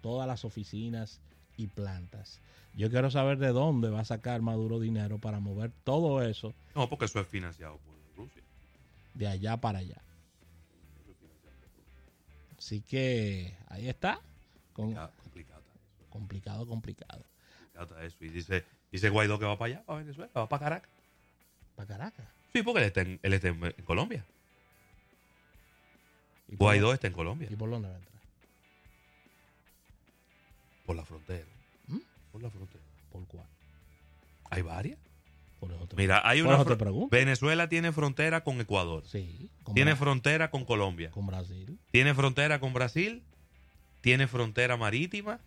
Todas 0.00 0.26
las 0.26 0.44
oficinas 0.44 1.20
y 1.56 1.66
plantas. 1.66 2.40
Yo 2.74 2.90
quiero 2.90 3.10
saber 3.10 3.38
de 3.38 3.48
dónde 3.48 3.90
va 3.90 4.00
a 4.00 4.04
sacar 4.04 4.40
Maduro 4.40 4.78
dinero 4.78 5.18
para 5.18 5.40
mover 5.40 5.72
todo 5.84 6.22
eso. 6.22 6.54
No, 6.74 6.88
porque 6.88 7.06
eso 7.06 7.20
es 7.20 7.26
financiado 7.26 7.78
por 7.78 7.94
Rusia. 8.16 8.42
De 9.14 9.26
allá 9.26 9.56
para 9.56 9.80
allá. 9.80 10.00
Así 12.56 12.80
que 12.82 13.56
ahí 13.68 13.88
está. 13.88 14.20
Con, 14.72 14.94
complicado, 14.94 15.62
complicado, 16.08 16.66
complicado. 16.66 16.66
Complicado 16.66 18.00
eso. 18.00 18.16
Y 18.20 18.28
dice, 18.28 18.64
dice 18.90 19.10
Guaidó 19.10 19.38
que 19.38 19.44
va 19.44 19.58
para 19.58 19.74
allá, 19.74 19.84
para 19.84 20.00
Venezuela, 20.00 20.30
va 20.36 20.48
para 20.48 20.64
Caracas. 20.64 20.90
¿Para 21.76 21.88
Caracas? 21.88 22.26
Sí, 22.52 22.62
porque 22.62 22.80
él 22.80 22.86
está 22.86 23.02
en, 23.02 23.20
él 23.22 23.32
está 23.32 23.48
en, 23.48 23.72
Colombia. 23.84 24.24
Guaidó 26.48 26.92
está 26.92 27.06
en 27.08 27.12
Colombia. 27.12 27.48
¿Y 27.50 27.56
por 27.56 27.70
dónde 27.70 27.88
va 27.88 27.94
a 27.94 27.98
entrar? 27.98 28.22
Por 30.86 30.96
la 30.96 31.04
frontera. 31.04 31.46
¿Mm? 31.86 31.98
Por 32.32 32.42
la 32.42 32.50
frontera. 32.50 32.84
¿Por 33.12 33.26
cuál? 33.26 33.46
Hay 34.50 34.62
varias. 34.62 34.98
Por 35.60 35.72
eso 35.72 35.86
te 35.86 35.96
Mira, 35.96 36.22
hay 36.24 36.40
una. 36.40 36.64
te 36.64 36.76
pregunto. 36.76 37.14
Venezuela 37.14 37.68
tiene 37.68 37.92
frontera 37.92 38.44
con 38.44 38.60
Ecuador. 38.60 39.04
Sí. 39.06 39.50
Tiene 39.74 39.96
frontera 39.96 40.50
con 40.50 40.64
Colombia. 40.64 41.10
Con 41.10 41.26
Brasil. 41.26 41.78
Tiene 41.90 42.14
frontera 42.14 42.60
con 42.60 42.72
Brasil. 42.72 43.22
Tiene 44.00 44.28
frontera 44.28 44.76
marítima 44.76 45.40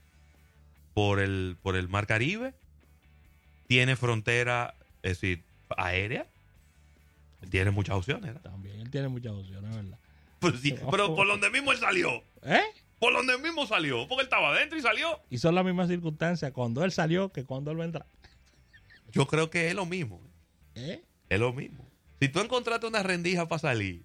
por 0.93 1.19
el, 1.19 1.57
por 1.61 1.77
el 1.77 1.87
Mar 1.87 2.05
Caribe. 2.07 2.53
Tiene 3.67 3.95
frontera, 3.95 4.75
es 5.01 5.21
decir, 5.21 5.43
aérea. 5.77 6.27
tiene 7.49 7.71
muchas 7.71 7.95
opciones. 7.95 8.39
También 8.43 8.81
él 8.81 8.91
tiene 8.91 9.07
muchas 9.07 9.31
opciones, 9.31 9.73
¿verdad? 9.73 9.97
Pues 10.41 10.59
sí, 10.59 10.75
pero 10.89 11.15
por 11.15 11.27
donde 11.27 11.51
mismo 11.51 11.71
él 11.71 11.77
salió. 11.77 12.23
¿Eh? 12.41 12.63
Por 12.97 13.13
donde 13.13 13.37
mismo 13.37 13.67
salió. 13.67 14.07
Porque 14.07 14.21
él 14.21 14.25
estaba 14.25 14.49
adentro 14.49 14.75
y 14.75 14.81
salió. 14.81 15.21
Y 15.29 15.37
son 15.37 15.53
las 15.53 15.63
mismas 15.63 15.87
circunstancias 15.87 16.51
cuando 16.51 16.83
él 16.83 16.91
salió 16.91 17.31
que 17.31 17.45
cuando 17.45 17.69
él 17.69 17.79
va 17.79 17.83
a 17.83 17.85
entrar. 17.85 18.05
Yo 19.11 19.27
creo 19.27 19.51
que 19.51 19.67
es 19.67 19.75
lo 19.75 19.85
mismo. 19.85 20.19
¿Eh? 20.73 21.03
Es 21.29 21.39
lo 21.39 21.53
mismo. 21.53 21.87
Si 22.19 22.27
tú 22.27 22.39
encontraste 22.39 22.87
una 22.87 23.03
rendija 23.03 23.47
para 23.47 23.59
salir, 23.59 24.03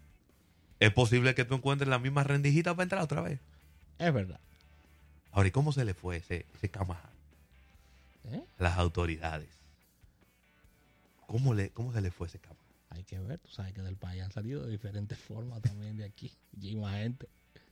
es 0.79 0.93
posible 0.93 1.35
que 1.35 1.47
tú 1.47 1.55
encuentres 1.55 1.89
la 1.89 1.99
misma 1.99 2.23
rendijita 2.23 2.75
para 2.75 2.83
entrar 2.83 3.03
otra 3.03 3.23
vez. 3.23 3.41
Es 3.99 4.13
verdad. 4.13 4.39
Ahora, 5.33 5.49
¿y 5.49 5.53
cómo 5.53 5.73
se 5.73 5.87
le 5.87 5.95
fue 5.95 6.19
ese, 6.19 6.45
ese 6.55 6.71
¿Eh? 8.31 8.45
Las 8.59 8.77
autoridades. 8.77 9.49
¿Cómo, 11.27 11.55
le, 11.55 11.71
¿Cómo 11.71 11.95
se 11.95 12.03
le 12.03 12.11
fue 12.11 12.27
ese 12.27 12.39
cama? 12.39 12.61
Hay 12.97 13.05
que 13.05 13.19
ver, 13.19 13.39
tú 13.39 13.51
sabes 13.51 13.73
que 13.73 13.83
del 13.83 13.97
país 13.97 14.23
han 14.23 14.33
salido 14.33 14.65
de 14.65 14.71
diferentes 14.71 15.19
formas 15.29 15.63
también 15.63 15.97
de 15.97 16.05
aquí. 16.05 16.33
Y 16.61 16.77
más 16.77 16.95
gente. 16.95 17.29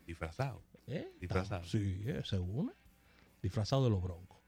Disfrazado. 0.07 0.63
¿Eh? 0.87 1.11
Disfrazado. 1.21 1.65
Sí, 1.65 2.03
eh, 2.05 2.23
según. 2.25 2.73
Disfrazado 3.43 3.85
de 3.85 3.91
los 3.91 4.03
broncos. 4.03 4.39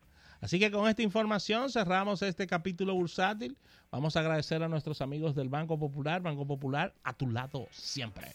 Así 0.41 0.59
que 0.59 0.71
con 0.71 0.89
esta 0.89 1.03
información 1.03 1.71
cerramos 1.71 2.23
este 2.23 2.47
capítulo 2.47 2.95
bursátil. 2.95 3.57
Vamos 3.91 4.17
a 4.17 4.21
agradecer 4.21 4.63
a 4.63 4.69
nuestros 4.69 5.01
amigos 5.01 5.35
del 5.35 5.49
Banco 5.49 5.79
Popular. 5.79 6.21
Banco 6.21 6.47
Popular, 6.47 6.95
a 7.03 7.15
tu 7.15 7.31
lado 7.31 7.67
siempre. 7.71 8.35